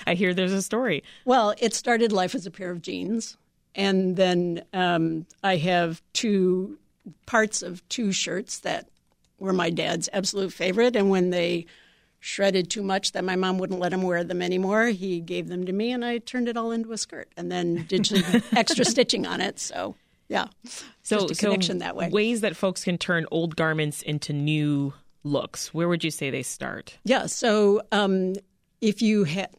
I 0.06 0.14
hear 0.14 0.34
there's 0.36 0.54
a 0.54 0.62
story. 0.62 1.04
well, 1.26 1.54
it 1.60 1.74
started 1.74 2.12
life 2.12 2.36
as 2.36 2.46
a 2.46 2.52
pair 2.52 2.70
of 2.72 2.82
jeans. 2.82 3.36
And 3.78 4.18
then 4.18 4.66
um, 4.74 5.26
I 5.44 5.56
have 5.58 6.02
two 6.12 6.78
parts 7.26 7.62
of 7.62 7.88
two 7.88 8.12
shirts 8.12 8.60
that 8.60 8.90
were 9.40 9.54
my 9.54 9.70
dad's 9.70 10.10
absolute 10.12 10.52
favorite. 10.52 10.96
And 10.96 11.10
when 11.10 11.30
they 11.30 11.68
shredded 12.20 12.70
too 12.70 12.82
much 12.82 13.12
that 13.12 13.24
my 13.24 13.36
mom 13.36 13.60
wouldn't 13.60 13.80
let 13.80 13.94
him 13.94 14.02
wear 14.02 14.24
them 14.24 14.42
anymore, 14.42 14.88
he 14.88 15.22
gave 15.22 15.48
them 15.48 15.66
to 15.66 15.72
me 15.72 15.92
and 15.92 16.04
I 16.04 16.18
turned 16.18 16.50
it 16.50 16.58
all 16.58 16.72
into 16.72 16.92
a 16.92 16.98
skirt 16.98 17.32
and 17.38 17.52
then 17.52 17.86
did 17.88 18.08
some 18.08 18.42
extra 18.56 18.84
stitching 18.84 19.28
on 19.28 19.40
it. 19.40 19.60
So, 19.60 19.96
yeah. 20.28 20.48
So, 21.04 21.28
connection 21.28 21.80
so 21.80 21.86
that 21.86 21.96
way. 21.96 22.10
ways 22.10 22.42
that 22.42 22.56
folks 22.56 22.84
can 22.84 22.98
turn 22.98 23.28
old 23.32 23.56
garments 23.56 24.02
into 24.02 24.34
new 24.34 24.94
looks. 25.24 25.74
Where 25.74 25.88
would 25.88 26.04
you 26.04 26.12
say 26.12 26.32
they 26.32 26.44
start? 26.44 26.98
Yeah. 27.04 27.28
So 27.28 27.82
um, 27.92 28.34
if 28.82 29.02
you 29.02 29.24
had, 29.24 29.50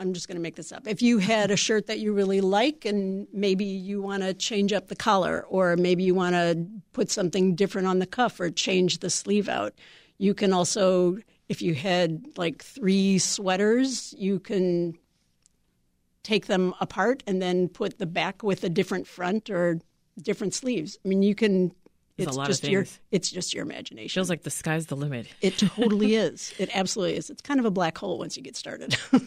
I'm 0.00 0.14
just 0.14 0.28
going 0.28 0.36
to 0.36 0.42
make 0.42 0.56
this 0.56 0.72
up. 0.72 0.86
If 0.86 1.02
you 1.02 1.18
had 1.18 1.50
a 1.50 1.56
shirt 1.56 1.86
that 1.88 1.98
you 1.98 2.14
really 2.14 2.40
like 2.40 2.86
and 2.86 3.26
maybe 3.34 3.66
you 3.66 4.00
want 4.00 4.22
to 4.22 4.32
change 4.32 4.72
up 4.72 4.88
the 4.88 4.96
collar 4.96 5.44
or 5.48 5.76
maybe 5.76 6.02
you 6.02 6.14
want 6.14 6.34
to 6.34 6.66
put 6.94 7.10
something 7.10 7.54
different 7.54 7.86
on 7.86 7.98
the 7.98 8.06
cuff 8.06 8.40
or 8.40 8.48
change 8.50 9.00
the 9.00 9.10
sleeve 9.10 9.46
out, 9.46 9.74
you 10.16 10.32
can 10.32 10.54
also, 10.54 11.18
if 11.50 11.60
you 11.60 11.74
had 11.74 12.24
like 12.38 12.64
three 12.64 13.18
sweaters, 13.18 14.14
you 14.16 14.40
can 14.40 14.94
take 16.22 16.46
them 16.46 16.74
apart 16.80 17.22
and 17.26 17.42
then 17.42 17.68
put 17.68 17.98
the 17.98 18.06
back 18.06 18.42
with 18.42 18.64
a 18.64 18.70
different 18.70 19.06
front 19.06 19.50
or 19.50 19.80
different 20.22 20.54
sleeves. 20.54 20.98
I 21.04 21.08
mean, 21.08 21.22
you 21.22 21.34
can. 21.34 21.72
It's 22.20 22.36
just 22.36 22.64
your 22.64 22.86
it's 23.10 23.30
just 23.30 23.54
your 23.54 23.62
imagination. 23.62 24.20
Feels 24.20 24.30
like 24.30 24.42
the 24.42 24.50
sky's 24.50 24.86
the 24.86 24.96
limit. 24.96 25.26
It 25.40 25.58
totally 25.58 26.14
is. 26.26 26.52
It 26.58 26.70
absolutely 26.74 27.16
is. 27.16 27.30
It's 27.30 27.42
kind 27.42 27.58
of 27.60 27.66
a 27.66 27.70
black 27.70 27.96
hole 27.98 28.18
once 28.18 28.36
you 28.36 28.42
get 28.42 28.56
started. 28.56 28.96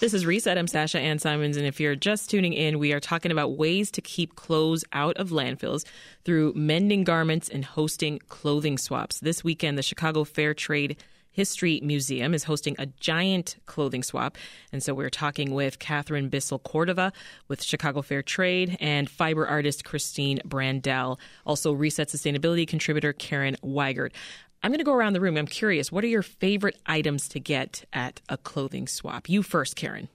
This 0.00 0.12
is 0.12 0.26
Reset. 0.26 0.58
I'm 0.58 0.66
Sasha 0.66 0.98
Ann 0.98 1.20
Simons, 1.20 1.56
and 1.56 1.64
if 1.64 1.78
you're 1.78 1.94
just 1.94 2.28
tuning 2.30 2.52
in, 2.52 2.80
we 2.80 2.92
are 2.92 2.98
talking 2.98 3.30
about 3.30 3.56
ways 3.56 3.92
to 3.92 4.00
keep 4.00 4.34
clothes 4.34 4.84
out 4.92 5.16
of 5.18 5.30
landfills 5.30 5.84
through 6.24 6.52
mending 6.54 7.04
garments 7.04 7.48
and 7.48 7.64
hosting 7.64 8.20
clothing 8.28 8.76
swaps. 8.76 9.20
This 9.20 9.44
weekend, 9.44 9.78
the 9.78 9.82
Chicago 9.82 10.24
Fair 10.24 10.52
Trade 10.52 10.96
History 11.38 11.78
Museum 11.84 12.34
is 12.34 12.42
hosting 12.42 12.74
a 12.80 12.86
giant 12.98 13.58
clothing 13.66 14.02
swap. 14.02 14.36
And 14.72 14.82
so 14.82 14.92
we're 14.92 15.08
talking 15.08 15.54
with 15.54 15.78
Katherine 15.78 16.28
Bissell 16.30 16.58
Cordova 16.58 17.12
with 17.46 17.62
Chicago 17.62 18.02
Fair 18.02 18.22
Trade 18.22 18.76
and 18.80 19.08
fiber 19.08 19.46
artist 19.46 19.84
Kristine 19.84 20.40
Brandel, 20.44 21.16
also 21.46 21.70
Reset 21.70 22.08
Sustainability 22.08 22.66
contributor 22.66 23.12
Karen 23.12 23.56
Weigert. 23.62 24.10
I'm 24.64 24.72
going 24.72 24.80
to 24.80 24.84
go 24.84 24.92
around 24.92 25.12
the 25.12 25.20
room. 25.20 25.36
I'm 25.36 25.46
curious, 25.46 25.92
what 25.92 26.02
are 26.02 26.08
your 26.08 26.24
favorite 26.24 26.76
items 26.86 27.28
to 27.28 27.38
get 27.38 27.84
at 27.92 28.20
a 28.28 28.36
clothing 28.36 28.88
swap? 28.88 29.28
You 29.28 29.44
first, 29.44 29.76
Karen. 29.76 30.08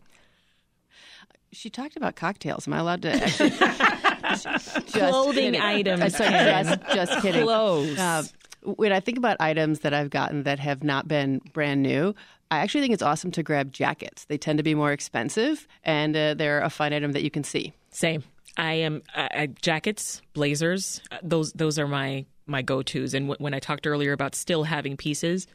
She 1.54 1.70
talked 1.70 1.96
about 1.96 2.18
cocktails. 2.18 2.68
Am 2.68 2.74
I 2.74 2.80
allowed 2.80 3.02
to 3.04 3.14
actually? 3.14 3.52
Just 4.34 4.94
Clothing 4.94 5.54
kidding. 5.54 5.62
items, 5.62 6.18
sorry, 6.18 6.32
just, 6.32 6.82
just 6.94 7.22
kidding. 7.22 7.44
Clothes. 7.44 8.00
Uh, 8.00 8.24
when 8.66 8.92
I 8.92 9.00
think 9.00 9.18
about 9.18 9.38
items 9.40 9.80
that 9.82 9.94
I've 9.94 10.10
gotten 10.10 10.44
that 10.44 10.60
have 10.60 10.84
not 10.84 11.08
been 11.08 11.40
brand 11.54 11.82
new, 11.84 12.14
I 12.52 12.60
actually 12.60 12.82
think 12.82 12.94
it's 12.94 13.04
awesome 13.04 13.32
to 13.32 13.44
grab 13.44 13.72
jackets. 13.72 14.26
They 14.26 14.38
tend 14.38 14.58
to 14.58 14.64
be 14.64 14.76
more 14.76 14.92
expensive, 14.92 15.68
and 15.84 16.16
uh, 16.16 16.34
they're 16.36 16.62
a 16.62 16.70
fun 16.70 16.94
item 16.94 17.12
that 17.14 17.24
you 17.24 17.32
can 17.32 17.44
see. 17.44 17.74
Same. 17.92 18.24
I 18.58 18.74
am 18.74 19.02
I, 19.16 19.30
I, 19.32 19.46
jackets, 19.48 20.22
blazers. 20.34 21.02
uh, 21.12 21.18
Those 21.24 21.52
those 21.54 21.80
are 21.80 21.88
my 21.88 22.26
my 22.46 22.62
go-tos. 22.62 23.14
And 23.14 23.28
w- 23.28 23.44
when 23.44 23.54
I 23.54 23.60
talked 23.60 23.88
earlier 23.88 24.12
about 24.12 24.36
still 24.36 24.64
having 24.64 24.98
pieces, 24.98 25.48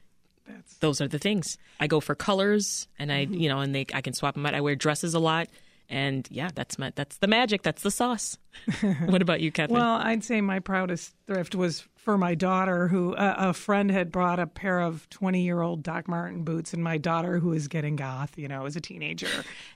those 0.81 1.01
are 1.01 1.07
the 1.09 1.19
things. 1.19 1.59
I 1.79 1.87
go 1.87 2.01
for 2.01 2.15
colors, 2.15 2.89
and 2.99 3.13
I, 3.13 3.21
you 3.31 3.49
know, 3.49 3.61
and 3.61 3.75
they 3.75 3.87
I 3.95 4.01
can 4.01 4.15
swap 4.15 4.35
them 4.35 4.47
out. 4.47 4.55
I 4.55 4.61
wear 4.61 4.75
dresses 4.75 5.15
a 5.15 5.19
lot, 5.21 5.49
and 5.89 6.29
yeah, 6.31 6.51
that's 6.55 6.79
my 6.79 6.93
that's 6.95 7.17
the 7.19 7.27
magic. 7.27 7.63
That's 7.63 7.83
the 7.83 7.91
sauce. 7.91 8.37
what 9.07 9.23
about 9.23 9.41
you, 9.41 9.51
Katherine? 9.51 9.81
Well, 9.81 9.95
I'd 9.95 10.25
say 10.25 10.41
my 10.41 10.59
proudest 10.59 11.15
thrift 11.27 11.55
was 11.55 11.87
for 11.97 12.19
my 12.19 12.35
daughter, 12.35 12.89
who 12.89 13.15
uh, 13.15 13.35
a 13.39 13.53
friend 13.55 13.91
had 13.91 14.11
brought 14.11 14.39
a 14.39 14.47
pair 14.47 14.81
of 14.81 15.09
20 15.11 15.43
year 15.43 15.61
old 15.63 15.83
Doc 15.83 16.09
Martin 16.09 16.43
boots, 16.43 16.75
and 16.75 16.83
my 16.83 16.99
daughter, 16.99 17.39
who 17.39 17.53
is 17.53 17.69
getting 17.69 17.97
goth, 17.97 18.37
you 18.39 18.49
know, 18.49 18.67
as 18.67 18.77
a 18.77 18.81
teenager, 18.81 19.29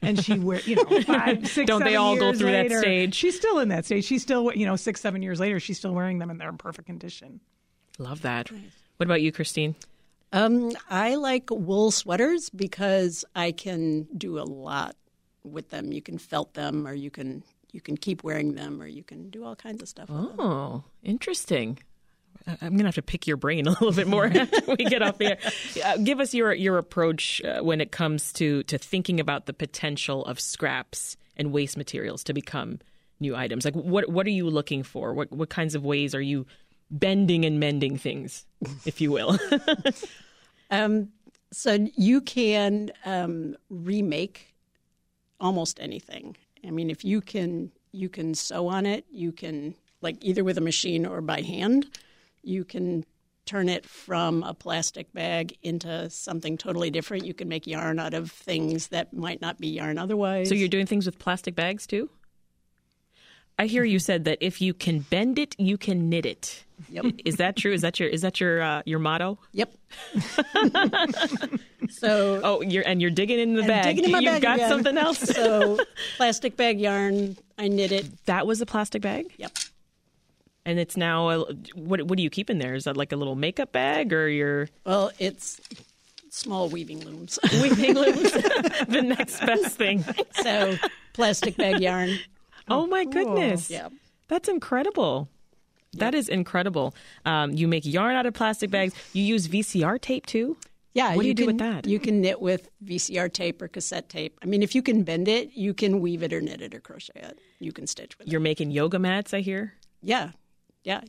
and 0.02 0.22
she 0.22 0.38
wear, 0.38 0.60
you 0.60 0.76
know, 0.76 0.84
five, 1.02 1.46
six, 1.48 1.66
Don't 1.66 1.84
they 1.84 1.96
all 1.96 2.16
go 2.16 2.26
years 2.26 2.38
through 2.38 2.52
that 2.52 2.70
stage? 2.70 3.14
She's 3.14 3.36
still 3.36 3.58
in 3.58 3.68
that 3.68 3.84
stage. 3.84 4.04
She's 4.04 4.22
still, 4.22 4.52
you 4.54 4.66
know, 4.66 4.76
six, 4.76 5.00
seven 5.00 5.22
years 5.22 5.40
later, 5.40 5.60
she's 5.60 5.78
still 5.78 5.92
wearing 5.92 6.18
them, 6.18 6.30
and 6.30 6.40
they're 6.40 6.48
in 6.48 6.58
perfect 6.58 6.86
condition. 6.86 7.40
Love 7.98 8.22
that. 8.22 8.50
What 8.96 9.06
about 9.06 9.22
you, 9.22 9.32
Kristine? 9.32 9.74
Um, 10.32 10.72
I 10.88 11.16
like 11.16 11.50
wool 11.50 11.90
sweaters 11.90 12.48
because 12.48 13.24
I 13.34 13.52
can 13.52 14.06
do 14.16 14.38
a 14.38 14.44
lot 14.44 14.96
with 15.44 15.70
them. 15.70 15.92
You 15.92 16.02
can 16.02 16.18
felt 16.18 16.54
them, 16.54 16.86
or 16.86 16.94
you 16.94 17.10
can 17.10 17.42
you 17.72 17.80
can 17.80 17.96
keep 17.96 18.22
wearing 18.22 18.54
them, 18.54 18.80
or 18.82 18.86
you 18.86 19.02
can 19.02 19.30
do 19.30 19.44
all 19.44 19.56
kinds 19.56 19.80
of 19.82 19.88
stuff. 19.88 20.08
with 20.10 20.18
them. 20.18 20.40
Oh, 20.40 20.84
interesting. 21.02 21.78
I- 22.46 22.58
I'm 22.60 22.76
gonna 22.76 22.88
have 22.88 22.94
to 22.96 23.02
pick 23.02 23.26
your 23.26 23.36
brain 23.36 23.66
a 23.68 23.70
little 23.70 23.92
bit 23.92 24.06
more 24.08 24.26
after 24.26 24.74
we 24.76 24.84
get 24.84 25.02
off 25.02 25.18
the 25.18 25.26
air. 25.32 25.38
Uh, 25.84 25.96
give 25.98 26.20
us 26.20 26.34
your 26.34 26.52
your 26.52 26.78
approach 26.78 27.40
uh, 27.44 27.60
when 27.62 27.80
it 27.80 27.90
comes 27.92 28.32
to 28.34 28.62
to 28.64 28.78
thinking 28.78 29.20
about 29.20 29.46
the 29.46 29.52
potential 29.52 30.24
of 30.26 30.38
scraps 30.40 31.16
and 31.36 31.52
waste 31.52 31.76
materials 31.76 32.22
to 32.24 32.32
become 32.34 32.78
new 33.20 33.34
items. 33.36 33.64
Like, 33.64 33.74
what 33.74 34.08
what 34.10 34.26
are 34.26 34.30
you 34.30 34.48
looking 34.50 34.82
for? 34.82 35.14
What 35.14 35.32
what 35.32 35.48
kinds 35.48 35.74
of 35.74 35.84
ways 35.84 36.14
are 36.14 36.20
you 36.20 36.46
bending 36.90 37.44
and 37.46 37.58
mending 37.58 37.96
things, 37.96 38.44
if 38.84 39.00
you 39.00 39.10
will? 39.12 39.38
Um, 40.70 41.08
so 41.52 41.86
you 41.96 42.22
can 42.22 42.92
um, 43.04 43.56
remake 43.68 44.51
almost 45.42 45.78
anything. 45.80 46.36
I 46.66 46.70
mean, 46.70 46.88
if 46.88 47.04
you 47.04 47.20
can, 47.20 47.72
you 47.90 48.08
can 48.08 48.34
sew 48.34 48.68
on 48.68 48.86
it. 48.86 49.04
You 49.10 49.32
can 49.32 49.74
like 50.00 50.16
either 50.20 50.44
with 50.44 50.56
a 50.56 50.62
machine 50.62 51.04
or 51.04 51.20
by 51.20 51.42
hand. 51.42 51.86
You 52.42 52.64
can 52.64 53.04
turn 53.44 53.68
it 53.68 53.84
from 53.84 54.42
a 54.44 54.54
plastic 54.54 55.12
bag 55.12 55.56
into 55.62 56.08
something 56.08 56.56
totally 56.56 56.90
different. 56.90 57.26
You 57.26 57.34
can 57.34 57.48
make 57.48 57.66
yarn 57.66 57.98
out 57.98 58.14
of 58.14 58.30
things 58.30 58.88
that 58.88 59.12
might 59.12 59.40
not 59.40 59.58
be 59.58 59.68
yarn 59.68 59.98
otherwise. 59.98 60.48
so 60.48 60.54
you're 60.54 60.68
doing 60.68 60.86
things 60.86 61.06
with 61.06 61.18
plastic 61.18 61.54
bags 61.54 61.86
too. 61.86 62.08
I 63.58 63.66
hear 63.66 63.84
you 63.84 63.98
said 63.98 64.24
that 64.24 64.38
if 64.40 64.60
you 64.60 64.74
can 64.74 65.00
bend 65.00 65.38
it, 65.38 65.54
you 65.58 65.76
can 65.78 66.08
knit 66.08 66.26
it. 66.26 66.64
Yep. 66.88 67.04
Is 67.24 67.36
that 67.36 67.54
true? 67.56 67.72
Is 67.72 67.82
that 67.82 68.00
your 68.00 68.08
is 68.08 68.22
that 68.22 68.40
your 68.40 68.60
uh, 68.62 68.82
your 68.84 68.98
motto? 68.98 69.38
Yep. 69.52 69.72
so 71.90 72.40
Oh, 72.42 72.60
you're 72.62 72.82
and 72.86 73.00
you're 73.00 73.10
digging 73.10 73.38
in 73.38 73.54
the 73.54 73.62
bag. 73.62 73.84
digging 73.84 74.04
in 74.04 74.10
my 74.10 74.18
You've 74.18 74.32
bag 74.32 74.42
got 74.42 74.56
again. 74.56 74.68
something 74.68 74.98
else. 74.98 75.18
so 75.20 75.78
plastic 76.16 76.56
bag 76.56 76.80
yarn. 76.80 77.36
I 77.58 77.68
knit 77.68 77.92
it. 77.92 78.24
that 78.26 78.46
was 78.46 78.60
a 78.60 78.66
plastic 78.66 79.02
bag, 79.02 79.32
Yep. 79.36 79.52
and 80.64 80.78
it's 80.80 80.96
now 80.96 81.28
a, 81.30 81.44
what? 81.74 82.02
What 82.02 82.16
do 82.16 82.22
you 82.22 82.30
keep 82.30 82.50
in 82.50 82.58
there? 82.58 82.74
Is 82.74 82.84
that 82.84 82.96
like 82.96 83.12
a 83.12 83.16
little 83.16 83.36
makeup 83.36 83.70
bag 83.72 84.12
or 84.12 84.28
your 84.28 84.68
Well, 84.84 85.12
it's 85.18 85.60
small 86.30 86.68
weaving 86.68 87.04
looms. 87.04 87.38
weaving 87.62 87.94
looms? 87.94 88.32
the 88.88 89.02
next 89.04 89.40
best 89.46 89.76
thing. 89.76 90.04
so 90.42 90.74
plastic 91.12 91.56
bag 91.56 91.80
yarn. 91.80 92.18
Oh 92.68 92.86
my 92.86 93.04
goodness! 93.04 93.70
Yeah. 93.70 93.88
That's 94.28 94.48
incredible. 94.48 95.28
That 95.94 96.14
is 96.14 96.28
incredible. 96.28 96.94
Um, 97.26 97.52
you 97.52 97.68
make 97.68 97.84
yarn 97.84 98.16
out 98.16 98.24
of 98.24 98.32
plastic 98.32 98.70
bags. 98.70 98.94
You 99.12 99.22
use 99.24 99.46
VCR 99.48 100.00
tape 100.00 100.24
too. 100.24 100.56
Yeah, 100.94 101.14
What 101.16 101.22
do 101.22 101.28
you 101.28 101.34
do 101.34 101.44
can, 101.46 101.56
with 101.56 101.58
that? 101.58 101.86
You 101.86 101.98
can 101.98 102.20
knit 102.20 102.40
with 102.40 102.68
VCR 102.84 103.32
tape 103.32 103.60
or 103.62 103.68
cassette 103.68 104.08
tape. 104.10 104.38
I 104.42 104.46
mean, 104.46 104.62
if 104.62 104.74
you 104.74 104.82
can 104.82 105.04
bend 105.04 105.26
it, 105.26 105.52
you 105.54 105.72
can 105.72 106.00
weave 106.00 106.22
it 106.22 106.32
or 106.34 106.40
knit 106.42 106.60
it 106.60 106.74
or 106.74 106.80
crochet 106.80 107.12
it. 107.20 107.38
You 107.60 107.72
can 107.72 107.86
stitch 107.86 108.18
with 108.18 108.26
it. 108.26 108.30
You're 108.30 108.40
making 108.42 108.70
yoga 108.72 108.98
mats. 108.98 109.32
I 109.32 109.40
hear. 109.40 109.72
Yeah, 110.02 110.32
yeah. 110.84 111.00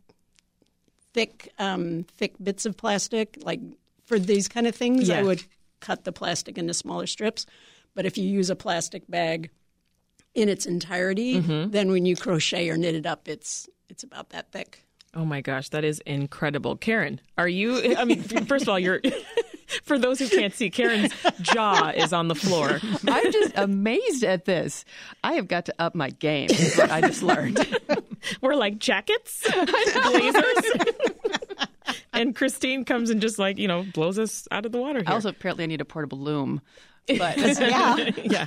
Thick, 1.13 1.51
um, 1.59 2.05
thick 2.17 2.33
bits 2.41 2.65
of 2.65 2.75
plastic. 2.77 3.37
Like 3.43 3.59
for 4.05 4.17
these 4.17 4.47
kind 4.47 4.67
of 4.67 4.75
things, 4.75 5.09
Yeah. 5.09 5.19
I 5.19 5.23
would 5.23 5.43
cut 5.79 6.05
the 6.05 6.11
plastic 6.11 6.57
into 6.57 6.73
smaller 6.73 7.05
strips. 7.07 7.45
But 7.93 8.05
if 8.05 8.17
you 8.17 8.23
use 8.27 8.49
a 8.49 8.55
plastic 8.55 9.03
bag 9.09 9.49
in 10.35 10.49
its 10.49 10.65
entirety, 10.65 11.35
Mm-hmm. 11.41 11.71
then 11.71 11.91
when 11.91 12.05
you 12.05 12.15
crochet 12.15 12.69
or 12.69 12.77
knit 12.77 12.95
it 12.95 13.05
up, 13.05 13.27
it's 13.27 13.69
it's 13.89 14.03
about 14.03 14.29
that 14.29 14.51
thick. 14.51 14.85
Oh 15.15 15.25
my 15.25 15.41
gosh, 15.41 15.69
that 15.69 15.83
is 15.83 15.99
incredible. 16.07 16.75
Karen, 16.75 17.21
are 17.37 17.47
you? 17.47 17.95
I 17.95 18.03
mean, 18.05 18.23
first 18.23 18.63
of 18.63 18.69
all, 18.69 18.79
you're. 18.79 19.01
For 19.85 19.97
those 19.97 20.19
who 20.19 20.27
can't 20.29 20.53
see, 20.53 20.69
Karen's 20.69 21.11
jaw 21.41 21.89
is 21.95 22.13
on 22.13 22.27
the 22.27 22.35
floor. 22.35 22.79
I'm 23.07 23.31
just 23.31 23.53
amazed 23.55 24.23
at 24.23 24.45
this. 24.45 24.85
I 25.23 25.33
have 25.33 25.47
got 25.47 25.65
to 25.65 25.73
up 25.79 25.95
my 25.95 26.11
game, 26.11 26.49
is 26.51 26.75
what 26.75 26.91
I 26.91 27.01
just 27.01 27.23
learned. 27.23 27.79
We're 28.41 28.53
like 28.55 28.77
jackets, 28.77 29.41
blazers. 29.51 30.43
and 32.13 32.35
Kristine 32.35 32.85
comes 32.85 33.09
and 33.09 33.19
just 33.21 33.39
like, 33.39 33.57
you 33.57 33.67
know, 33.67 33.83
blows 33.93 34.19
us 34.19 34.47
out 34.51 34.65
of 34.65 34.71
the 34.71 34.77
water 34.79 34.99
here. 34.99 35.09
I 35.09 35.13
also 35.13 35.29
apparently 35.29 35.63
I 35.63 35.67
need 35.67 35.81
a 35.81 35.85
portable 35.85 36.19
loom. 36.19 36.61
But 37.07 37.37
Yeah. 37.37 37.95
yeah. 38.23 38.45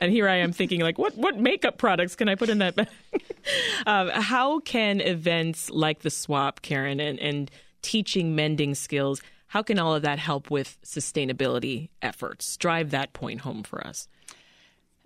And 0.00 0.10
here 0.10 0.28
I 0.28 0.36
am 0.36 0.52
thinking, 0.52 0.80
like, 0.80 0.98
what 0.98 1.16
what 1.16 1.38
makeup 1.38 1.78
products 1.78 2.16
can 2.16 2.28
I 2.28 2.34
put 2.34 2.48
in 2.48 2.58
that 2.58 2.76
bag? 2.76 2.88
um, 3.86 4.08
how 4.08 4.60
can 4.60 5.00
events 5.00 5.70
like 5.70 6.00
the 6.00 6.10
swap, 6.10 6.62
Karen, 6.62 7.00
and, 7.00 7.18
and 7.18 7.50
teaching 7.82 8.34
mending 8.34 8.74
skills, 8.74 9.22
how 9.48 9.62
can 9.62 9.78
all 9.78 9.94
of 9.94 10.02
that 10.02 10.18
help 10.18 10.50
with 10.50 10.76
sustainability 10.84 11.88
efforts? 12.02 12.56
Drive 12.56 12.90
that 12.90 13.12
point 13.12 13.42
home 13.42 13.62
for 13.62 13.86
us. 13.86 14.08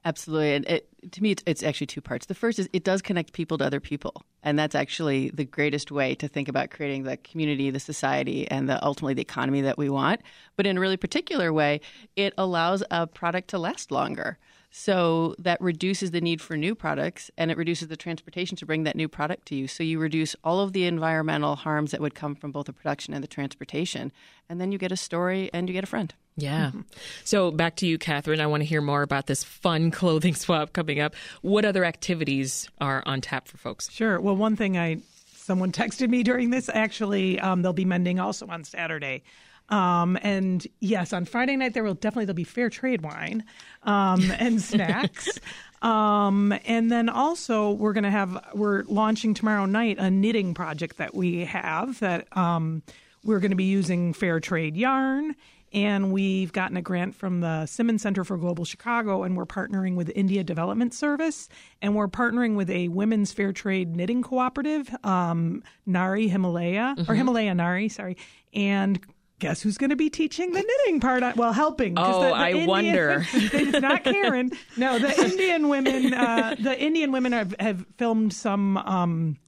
Absolutely. 0.04 0.54
And 0.54 0.66
it, 0.66 0.88
to 1.12 1.22
me, 1.22 1.32
it's, 1.32 1.42
it's 1.46 1.62
actually 1.62 1.86
two 1.86 2.00
parts. 2.00 2.26
The 2.26 2.34
first 2.34 2.58
is 2.58 2.68
it 2.72 2.84
does 2.84 3.02
connect 3.02 3.32
people 3.32 3.58
to 3.58 3.64
other 3.64 3.80
people. 3.80 4.22
And 4.42 4.58
that's 4.58 4.74
actually 4.74 5.30
the 5.30 5.44
greatest 5.44 5.90
way 5.92 6.14
to 6.16 6.28
think 6.28 6.48
about 6.48 6.70
creating 6.70 7.02
the 7.02 7.18
community, 7.18 7.70
the 7.70 7.80
society, 7.80 8.50
and 8.50 8.68
the, 8.68 8.82
ultimately 8.84 9.14
the 9.14 9.22
economy 9.22 9.60
that 9.62 9.76
we 9.76 9.90
want. 9.90 10.22
But 10.56 10.66
in 10.66 10.78
a 10.78 10.80
really 10.80 10.96
particular 10.96 11.52
way, 11.52 11.80
it 12.16 12.32
allows 12.38 12.82
a 12.90 13.06
product 13.06 13.48
to 13.48 13.58
last 13.58 13.90
longer. 13.90 14.38
So 14.70 15.34
that 15.38 15.60
reduces 15.60 16.12
the 16.12 16.20
need 16.20 16.40
for 16.40 16.56
new 16.56 16.76
products 16.76 17.30
and 17.36 17.50
it 17.50 17.56
reduces 17.56 17.88
the 17.88 17.96
transportation 17.96 18.56
to 18.58 18.66
bring 18.66 18.84
that 18.84 18.94
new 18.94 19.08
product 19.08 19.46
to 19.46 19.56
you. 19.56 19.66
So 19.66 19.82
you 19.82 19.98
reduce 19.98 20.36
all 20.44 20.60
of 20.60 20.72
the 20.72 20.84
environmental 20.84 21.56
harms 21.56 21.90
that 21.90 22.00
would 22.00 22.14
come 22.14 22.36
from 22.36 22.52
both 22.52 22.66
the 22.66 22.72
production 22.72 23.12
and 23.12 23.22
the 23.22 23.28
transportation. 23.28 24.12
And 24.48 24.60
then 24.60 24.70
you 24.70 24.78
get 24.78 24.92
a 24.92 24.96
story 24.96 25.50
and 25.52 25.68
you 25.68 25.72
get 25.72 25.82
a 25.82 25.88
friend. 25.88 26.14
Yeah. 26.36 26.70
So 27.24 27.50
back 27.50 27.76
to 27.76 27.86
you, 27.86 27.98
Katherine. 27.98 28.40
I 28.40 28.46
want 28.46 28.62
to 28.62 28.64
hear 28.64 28.80
more 28.80 29.02
about 29.02 29.26
this 29.26 29.42
fun 29.42 29.90
clothing 29.90 30.34
swap 30.34 30.72
coming 30.72 31.00
up. 31.00 31.14
What 31.42 31.64
other 31.64 31.84
activities 31.84 32.68
are 32.80 33.02
on 33.06 33.20
tap 33.20 33.48
for 33.48 33.58
folks? 33.58 33.90
Sure. 33.90 34.20
Well, 34.20 34.36
one 34.36 34.54
thing 34.56 34.78
I 34.78 34.98
someone 35.34 35.72
texted 35.72 36.08
me 36.08 36.22
during 36.22 36.50
this 36.50 36.68
actually 36.72 37.40
um, 37.40 37.62
they'll 37.62 37.72
be 37.72 37.84
mending 37.84 38.20
also 38.20 38.46
on 38.46 38.62
Saturday. 38.62 39.24
Um, 39.70 40.18
and 40.22 40.66
yes, 40.80 41.12
on 41.12 41.24
Friday 41.24 41.56
night 41.56 41.74
there 41.74 41.82
will 41.84 41.94
definitely 41.94 42.26
there'll 42.26 42.36
be 42.36 42.44
fair 42.44 42.70
trade 42.70 43.02
wine 43.02 43.44
um, 43.84 44.30
and 44.38 44.60
snacks. 44.60 45.38
Um, 45.82 46.54
and 46.66 46.90
then 46.90 47.08
also 47.08 47.70
we're 47.72 47.92
going 47.92 48.04
to 48.04 48.10
have 48.10 48.44
we're 48.54 48.82
launching 48.84 49.32
tomorrow 49.32 49.66
night 49.66 49.98
a 49.98 50.10
knitting 50.10 50.54
project 50.54 50.98
that 50.98 51.14
we 51.14 51.44
have 51.44 51.98
that 52.00 52.36
um, 52.36 52.82
we're 53.24 53.40
going 53.40 53.52
to 53.52 53.56
be 53.56 53.64
using 53.64 54.12
fair 54.12 54.40
trade 54.40 54.76
yarn 54.76 55.34
and 55.72 56.12
we've 56.12 56.52
gotten 56.52 56.76
a 56.76 56.82
grant 56.82 57.14
from 57.14 57.40
the 57.40 57.66
Simmons 57.66 58.02
Center 58.02 58.24
for 58.24 58.36
Global 58.36 58.64
Chicago, 58.64 59.22
and 59.22 59.36
we're 59.36 59.46
partnering 59.46 59.94
with 59.94 60.10
India 60.14 60.42
Development 60.42 60.92
Service, 60.92 61.48
and 61.80 61.94
we're 61.94 62.08
partnering 62.08 62.56
with 62.56 62.68
a 62.70 62.88
women's 62.88 63.32
fair 63.32 63.52
trade 63.52 63.94
knitting 63.94 64.22
cooperative, 64.22 64.94
um, 65.04 65.62
Nari 65.86 66.28
Himalaya 66.28 66.96
or 67.08 67.14
Himalaya 67.14 67.54
Nari, 67.54 67.88
sorry, 67.88 68.16
and. 68.52 69.00
Guess 69.40 69.62
who's 69.62 69.78
going 69.78 69.88
to 69.90 69.96
be 69.96 70.10
teaching 70.10 70.52
the 70.52 70.60
knitting 70.60 71.00
part? 71.00 71.22
On, 71.22 71.32
well, 71.34 71.54
helping. 71.54 71.98
Oh, 71.98 72.32
I 72.32 72.66
wonder. 72.66 73.26
it's 73.32 73.80
not 73.80 74.04
Karen. 74.04 74.52
No, 74.76 74.98
the 74.98 75.18
Indian 75.24 75.68
women. 75.68 76.12
Uh, 76.12 76.56
the 76.60 76.78
Indian 76.78 77.10
women 77.10 77.32
have, 77.32 77.54
have 77.58 77.86
filmed 77.96 78.34
some 78.34 78.76
um, 78.76 79.38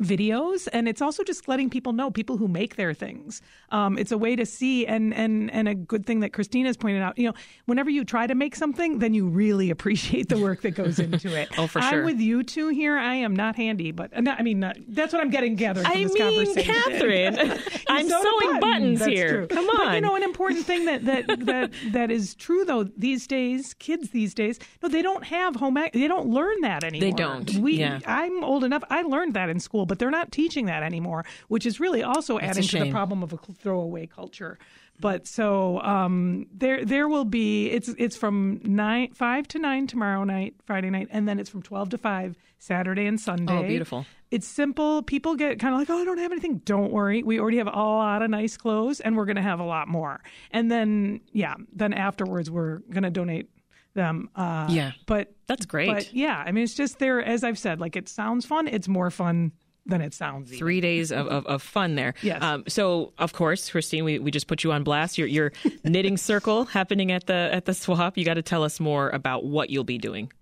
videos, 0.00 0.68
and 0.72 0.88
it's 0.88 1.02
also 1.02 1.22
just 1.24 1.48
letting 1.48 1.70
people 1.70 1.92
know 1.92 2.10
people 2.10 2.36
who 2.36 2.48
make 2.48 2.76
their 2.76 2.94
things. 2.94 3.42
Um, 3.70 3.98
it's 3.98 4.12
a 4.12 4.18
way 4.18 4.36
to 4.36 4.46
see, 4.46 4.86
and 4.86 5.12
and 5.14 5.50
and 5.50 5.68
a 5.68 5.74
good 5.74 6.06
thing 6.06 6.20
that 6.20 6.32
Christina's 6.32 6.76
pointed 6.76 7.02
out. 7.02 7.18
You 7.18 7.28
know, 7.28 7.34
whenever 7.66 7.90
you 7.90 8.04
try 8.04 8.26
to 8.26 8.34
make 8.34 8.54
something, 8.56 8.98
then 8.98 9.14
you 9.14 9.26
really 9.28 9.70
appreciate 9.70 10.28
the 10.28 10.38
work 10.38 10.62
that 10.62 10.72
goes 10.72 10.98
into 10.98 11.28
it. 11.36 11.48
Oh, 11.58 11.66
for 11.66 11.82
sure. 11.82 11.98
I'm 12.00 12.04
with 12.04 12.18
you 12.18 12.42
two 12.42 12.68
here. 12.68 12.96
I 12.98 13.14
am 13.16 13.36
not 13.36 13.56
handy, 13.56 13.92
but 13.92 14.10
not, 14.22 14.40
I 14.40 14.42
mean, 14.42 14.58
not, 14.60 14.76
that's 14.88 15.12
what 15.12 15.20
I'm 15.22 15.28
getting 15.30 15.54
gathered 15.54 15.84
from 15.84 15.92
I 15.92 16.02
this 16.04 16.12
mean, 16.14 16.36
conversation. 16.46 16.74
Katherine, 16.74 17.36
I'm 17.88 18.08
sewing 18.08 18.60
buttons 18.60 19.04
here. 19.04 19.28
true. 19.28 19.46
Come 19.48 19.66
But, 19.66 19.80
on. 19.88 19.94
you 19.94 20.00
know, 20.00 20.16
an 20.16 20.22
important 20.22 20.64
thing 20.64 20.86
that 20.86 21.04
that 21.04 21.26
that 21.46 21.70
that 21.92 22.10
is 22.10 22.34
true 22.34 22.64
though 22.64 22.84
these 22.84 23.26
days, 23.26 23.74
kids 23.74 24.10
these 24.10 24.34
days, 24.34 24.58
no, 24.82 24.88
they 24.88 25.02
don't 25.02 25.24
have 25.24 25.56
home. 25.56 25.76
Ec- 25.76 25.92
they 25.92 26.08
don't 26.08 26.28
learn 26.28 26.56
that 26.62 26.82
anymore. 26.84 27.10
they 27.10 27.14
don't. 27.16 27.54
We, 27.56 27.74
Yeah. 27.74 28.00
I'm 28.06 28.42
old 28.42 28.64
enough. 28.64 28.82
I 28.90 29.02
learned 29.02 29.34
that 29.34 29.48
in 29.50 29.60
school. 29.60 29.81
School, 29.82 29.86
but 29.86 29.98
they're 29.98 30.10
not 30.10 30.32
teaching 30.32 30.66
that 30.66 30.82
anymore, 30.82 31.24
which 31.48 31.66
is 31.66 31.80
really 31.80 32.02
also 32.02 32.38
That's 32.38 32.58
adding 32.58 32.68
to 32.68 32.84
the 32.84 32.90
problem 32.90 33.22
of 33.22 33.32
a 33.32 33.36
throwaway 33.36 34.06
culture. 34.06 34.58
But 35.00 35.26
so 35.26 35.80
um, 35.80 36.46
there 36.52 36.84
there 36.84 37.08
will 37.08 37.24
be 37.24 37.70
it's 37.70 37.88
it's 37.98 38.16
from 38.16 38.60
nine 38.62 39.12
five 39.14 39.48
to 39.48 39.58
nine 39.58 39.86
tomorrow 39.86 40.24
night, 40.24 40.54
Friday 40.64 40.90
night, 40.90 41.08
and 41.10 41.26
then 41.28 41.38
it's 41.40 41.50
from 41.50 41.62
twelve 41.62 41.88
to 41.90 41.98
five 41.98 42.36
Saturday 42.58 43.06
and 43.06 43.20
Sunday. 43.20 43.52
Oh, 43.52 43.62
beautiful. 43.66 44.06
It's 44.30 44.46
simple. 44.46 45.02
People 45.02 45.34
get 45.34 45.58
kind 45.58 45.74
of 45.74 45.80
like, 45.80 45.90
oh, 45.90 46.00
I 46.00 46.04
don't 46.04 46.18
have 46.18 46.32
anything. 46.32 46.58
Don't 46.64 46.92
worry. 46.92 47.22
We 47.22 47.38
already 47.40 47.58
have 47.58 47.66
a 47.66 47.70
lot 47.70 48.22
of 48.22 48.30
nice 48.30 48.56
clothes, 48.56 49.00
and 49.00 49.16
we're 49.16 49.26
going 49.26 49.36
to 49.36 49.42
have 49.42 49.60
a 49.60 49.64
lot 49.64 49.88
more. 49.88 50.22
And 50.52 50.70
then, 50.70 51.20
yeah, 51.32 51.54
then 51.74 51.92
afterwards, 51.92 52.50
we're 52.50 52.78
going 52.90 53.02
to 53.02 53.10
donate 53.10 53.50
them. 53.92 54.30
Uh, 54.34 54.68
Yeah. 54.70 54.92
But 55.04 55.34
That's 55.48 55.66
great. 55.66 55.88
But 55.88 56.14
yeah, 56.14 56.42
I 56.46 56.52
mean, 56.52 56.64
it's 56.64 56.72
just 56.72 56.98
there, 56.98 57.22
as 57.22 57.44
I've 57.44 57.58
said, 57.58 57.78
like 57.78 57.94
it 57.94 58.08
sounds 58.08 58.46
fun. 58.46 58.68
It's 58.68 58.88
more 58.88 59.10
fun 59.10 59.52
than 59.86 60.00
it 60.00 60.14
sounds. 60.14 60.50
even. 60.50 60.58
Three 60.58 60.80
days 60.80 61.10
of, 61.12 61.26
of, 61.26 61.46
of 61.46 61.62
fun 61.62 61.94
there. 61.94 62.14
Yes. 62.22 62.42
Um, 62.42 62.64
so 62.68 63.12
of 63.18 63.32
course, 63.32 63.70
Kristine, 63.70 64.04
we, 64.04 64.18
we 64.18 64.30
just 64.30 64.46
put 64.46 64.64
you 64.64 64.72
on 64.72 64.84
blast. 64.84 65.18
Your 65.18 65.26
your 65.26 65.52
knitting 65.84 66.16
circle 66.16 66.64
happening 66.64 67.12
at 67.12 67.26
the 67.26 67.50
at 67.52 67.64
the 67.64 67.74
swap. 67.74 68.16
You 68.16 68.24
got 68.24 68.34
to 68.34 68.42
tell 68.42 68.64
us 68.64 68.80
more 68.80 69.10
about 69.10 69.44
what 69.44 69.70
you'll 69.70 69.84
be 69.84 69.98
doing. 69.98 70.32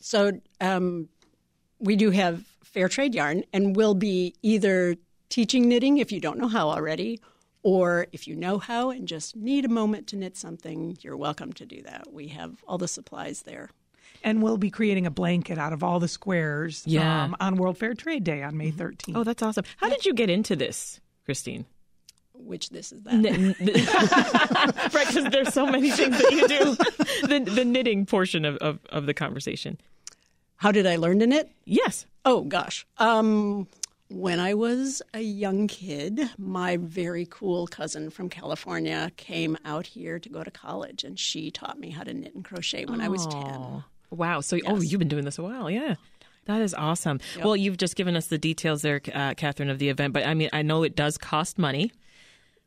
So 0.00 0.40
um, 0.60 1.08
we 1.78 1.96
do 1.96 2.10
have 2.10 2.44
fair 2.64 2.88
trade 2.88 3.14
yarn, 3.14 3.44
and 3.52 3.76
we'll 3.76 3.94
be 3.94 4.34
either 4.42 4.96
teaching 5.28 5.68
knitting 5.68 5.98
if 5.98 6.12
you 6.12 6.20
don't 6.20 6.38
know 6.38 6.48
how 6.48 6.70
already, 6.70 7.20
or 7.62 8.06
if 8.12 8.26
you 8.26 8.34
know 8.34 8.58
how 8.58 8.90
and 8.90 9.06
just 9.06 9.36
need 9.36 9.64
a 9.64 9.68
moment 9.68 10.06
to 10.08 10.16
knit 10.16 10.36
something, 10.36 10.96
you're 11.02 11.16
welcome 11.16 11.52
to 11.54 11.66
do 11.66 11.82
that. 11.82 12.12
We 12.12 12.28
have 12.28 12.62
all 12.66 12.78
the 12.78 12.88
supplies 12.88 13.42
there 13.42 13.70
and 14.22 14.42
we'll 14.42 14.58
be 14.58 14.70
creating 14.70 15.06
a 15.06 15.10
blanket 15.10 15.58
out 15.58 15.72
of 15.72 15.82
all 15.82 16.00
the 16.00 16.08
squares 16.08 16.82
yeah. 16.86 17.24
um, 17.24 17.36
on 17.40 17.56
World 17.56 17.78
Fair 17.78 17.94
Trade 17.94 18.24
Day 18.24 18.42
on 18.42 18.56
May 18.56 18.70
mm-hmm. 18.70 18.80
13th. 18.80 19.16
Oh, 19.16 19.24
that's 19.24 19.42
awesome. 19.42 19.64
How 19.76 19.88
did 19.88 20.04
you 20.04 20.14
get 20.14 20.30
into 20.30 20.56
this, 20.56 21.00
Kristine? 21.26 21.64
Which 22.34 22.70
this 22.70 22.92
is 22.92 23.02
that. 23.02 23.12
right, 24.94 25.06
because 25.06 25.24
there's 25.30 25.52
so 25.52 25.66
many 25.66 25.90
things 25.90 26.16
that 26.16 26.30
you 26.30 26.46
do. 26.48 27.26
The, 27.26 27.50
the 27.50 27.64
knitting 27.64 28.06
portion 28.06 28.44
of, 28.44 28.56
of, 28.58 28.78
of, 28.90 29.06
the 29.06 29.14
conversation. 29.14 29.78
How 30.56 30.70
did 30.70 30.86
I 30.86 30.96
learn 30.96 31.18
to 31.18 31.26
knit? 31.26 31.50
Yes. 31.64 32.06
Oh, 32.24 32.42
gosh. 32.42 32.86
Um, 32.98 33.66
when 34.08 34.40
I 34.40 34.54
was 34.54 35.02
a 35.12 35.20
young 35.20 35.66
kid, 35.66 36.30
my 36.38 36.76
very 36.78 37.26
cool 37.28 37.66
cousin 37.66 38.08
from 38.08 38.28
California 38.28 39.10
came 39.16 39.58
out 39.64 39.86
here 39.86 40.18
to 40.18 40.28
go 40.28 40.42
to 40.42 40.50
college, 40.50 41.04
and 41.04 41.18
she 41.18 41.50
taught 41.50 41.78
me 41.78 41.90
how 41.90 42.04
to 42.04 42.14
knit 42.14 42.34
and 42.34 42.44
crochet 42.44 42.86
when 42.86 43.00
I 43.00 43.08
was 43.08 43.26
10 43.26 43.84
wow. 44.10 44.40
So, 44.40 44.58
oh, 44.66 44.80
you've 44.80 44.98
been 44.98 45.08
doing 45.08 45.24
this 45.24 45.38
a 45.38 45.42
while. 45.42 45.70
Yeah. 45.70 45.94
That 46.46 46.62
is 46.62 46.72
awesome. 46.72 47.20
Well, 47.44 47.54
you've 47.54 47.76
just 47.76 47.94
given 47.94 48.16
us 48.16 48.28
the 48.28 48.38
details 48.38 48.80
there, 48.80 49.02
uh, 49.12 49.34
Katherine, 49.34 49.68
of 49.68 49.78
the 49.78 49.90
event, 49.90 50.14
but 50.14 50.26
I 50.26 50.32
mean, 50.32 50.48
I 50.52 50.62
know 50.62 50.82
it 50.82 50.96
does 50.96 51.18
cost 51.18 51.58
money, 51.58 51.92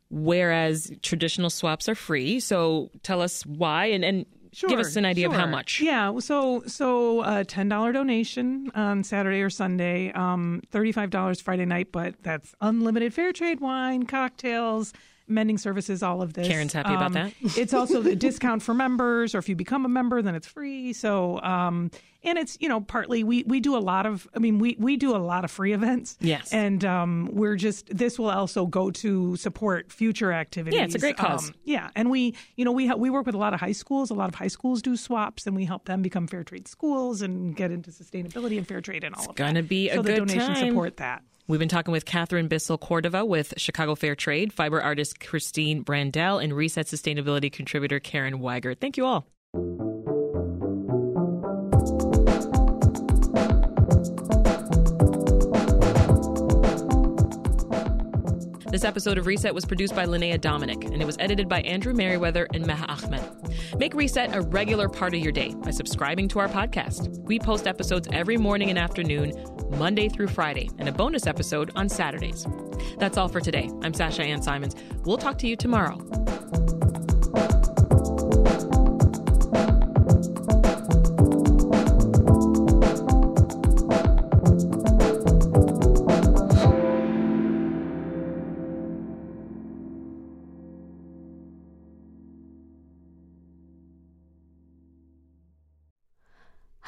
whereas 0.08 0.92
traditional 1.02 1.50
swaps 1.50 1.88
are 1.88 1.96
free. 1.96 2.38
So 2.38 2.90
tell 3.02 3.20
us 3.20 3.44
why 3.44 3.86
and, 3.86 4.04
and 4.04 4.26
give 4.68 4.78
us 4.78 4.94
an 4.94 5.04
idea 5.04 5.26
of 5.28 5.32
how 5.32 5.46
much. 5.46 5.80
Yeah, 5.80 6.16
so 6.20 6.62
so 6.66 7.24
a 7.24 7.44
ten 7.44 7.68
dollar 7.68 7.90
donation 7.90 8.70
on 8.74 9.02
Saturday 9.02 9.40
or 9.40 9.50
Sunday, 9.50 10.12
um, 10.12 10.62
thirty 10.70 10.92
five 10.92 11.10
dollars 11.10 11.40
Friday 11.40 11.64
night, 11.64 11.88
but 11.90 12.14
that's 12.22 12.54
unlimited 12.60 13.12
fair 13.12 13.32
trade 13.32 13.58
wine, 13.58 14.04
cocktails, 14.04 14.92
mending 15.32 15.58
services, 15.58 16.02
all 16.02 16.22
of 16.22 16.34
this. 16.34 16.46
Karen's 16.46 16.72
happy 16.72 16.92
about 16.94 17.06
Um, 17.06 17.12
that. 17.14 17.32
it's 17.58 17.74
also 17.74 18.00
the 18.02 18.14
discount 18.16 18.62
for 18.62 18.74
members, 18.74 19.34
or 19.34 19.38
if 19.38 19.48
you 19.48 19.56
become 19.56 19.84
a 19.84 19.88
member, 19.88 20.22
then 20.22 20.34
it's 20.34 20.46
free. 20.46 20.92
So. 20.92 21.40
Um, 21.42 21.90
and 22.24 22.38
it's 22.38 22.56
you 22.60 22.68
know 22.68 22.80
partly 22.80 23.24
we 23.24 23.42
we 23.48 23.58
do 23.58 23.76
a 23.76 23.80
lot 23.82 24.06
of 24.06 24.28
I 24.32 24.38
mean 24.38 24.60
we 24.60 24.76
we 24.78 24.96
do 24.96 25.16
a 25.16 25.18
lot 25.18 25.42
of 25.44 25.50
free 25.50 25.72
events 25.72 26.16
Yes. 26.20 26.52
and 26.52 26.84
um, 26.84 27.28
we're 27.32 27.56
just 27.56 27.88
this 27.88 28.16
will 28.16 28.30
also 28.30 28.64
go 28.64 28.92
to 28.92 29.34
support 29.34 29.90
future 29.90 30.32
activities 30.32 30.78
Yeah, 30.78 30.84
it's 30.84 30.94
a 30.94 31.00
great 31.00 31.16
cause. 31.16 31.48
Um, 31.48 31.54
yeah, 31.64 31.90
and 31.96 32.10
we, 32.12 32.36
you 32.54 32.64
know, 32.64 32.70
we 32.70 32.86
ha- 32.86 32.94
we 32.94 33.10
work 33.10 33.26
with 33.26 33.34
a 33.34 33.38
lot 33.38 33.54
of 33.54 33.58
high 33.60 33.72
schools. 33.72 34.08
A 34.10 34.14
lot 34.14 34.28
of 34.28 34.36
high 34.36 34.46
schools 34.46 34.82
do 34.82 34.96
swaps, 34.96 35.48
and 35.48 35.56
we 35.56 35.64
help 35.64 35.86
them 35.86 36.00
become 36.00 36.28
fair 36.28 36.44
trade 36.44 36.68
schools 36.68 37.22
and 37.22 37.56
get 37.56 37.72
into 37.72 37.90
sustainability 37.90 38.56
and 38.56 38.68
fair 38.68 38.80
trade 38.80 39.02
and 39.02 39.16
all 39.16 39.22
of 39.22 39.26
that. 39.26 39.32
It's 39.32 39.38
gonna 39.40 39.62
be 39.64 39.88
a 39.90 39.96
so 39.96 40.02
good 40.04 40.12
the 40.14 40.18
donations 40.20 40.58
time. 40.60 40.68
support 40.68 40.98
that. 40.98 41.24
We've 41.48 41.58
been 41.58 41.68
talking 41.68 41.92
with 41.92 42.04
Katherine 42.04 42.48
Bissell 42.48 42.78
Cordova 42.78 43.24
with 43.24 43.54
Chicago 43.56 43.94
Fair 43.94 44.14
Trade, 44.14 44.52
fiber 44.52 44.80
artist 44.80 45.18
Kristine 45.18 45.84
Brandel, 45.84 46.42
and 46.42 46.54
Reset 46.54 46.86
Sustainability 46.86 47.52
contributor 47.52 47.98
Karen 47.98 48.38
Weigert. 48.38 48.80
Thank 48.80 48.96
you 48.96 49.06
all. 49.06 49.26
This 58.82 58.88
episode 58.88 59.16
of 59.16 59.26
Reset 59.26 59.54
was 59.54 59.64
produced 59.64 59.94
by 59.94 60.06
Linnea 60.06 60.40
Dominic, 60.40 60.86
and 60.86 61.00
it 61.00 61.04
was 61.04 61.16
edited 61.20 61.48
by 61.48 61.60
Andrew 61.60 61.94
Merriweather 61.94 62.48
and 62.52 62.64
Meha 62.64 62.84
Ahmed. 62.88 63.78
Make 63.78 63.94
Reset 63.94 64.34
a 64.34 64.40
regular 64.40 64.88
part 64.88 65.14
of 65.14 65.20
your 65.20 65.30
day 65.30 65.54
by 65.54 65.70
subscribing 65.70 66.26
to 66.26 66.40
our 66.40 66.48
podcast. 66.48 67.16
We 67.20 67.38
post 67.38 67.68
episodes 67.68 68.08
every 68.10 68.36
morning 68.36 68.70
and 68.70 68.78
afternoon, 68.80 69.34
Monday 69.78 70.08
through 70.08 70.26
Friday, 70.26 70.68
and 70.80 70.88
a 70.88 70.92
bonus 70.92 71.28
episode 71.28 71.70
on 71.76 71.88
Saturdays. 71.88 72.44
That's 72.98 73.16
all 73.16 73.28
for 73.28 73.40
today. 73.40 73.70
I'm 73.82 73.94
Sasha 73.94 74.24
Ann 74.24 74.42
Simons. 74.42 74.74
We'll 75.04 75.16
talk 75.16 75.38
to 75.38 75.46
you 75.46 75.54
tomorrow. 75.54 75.98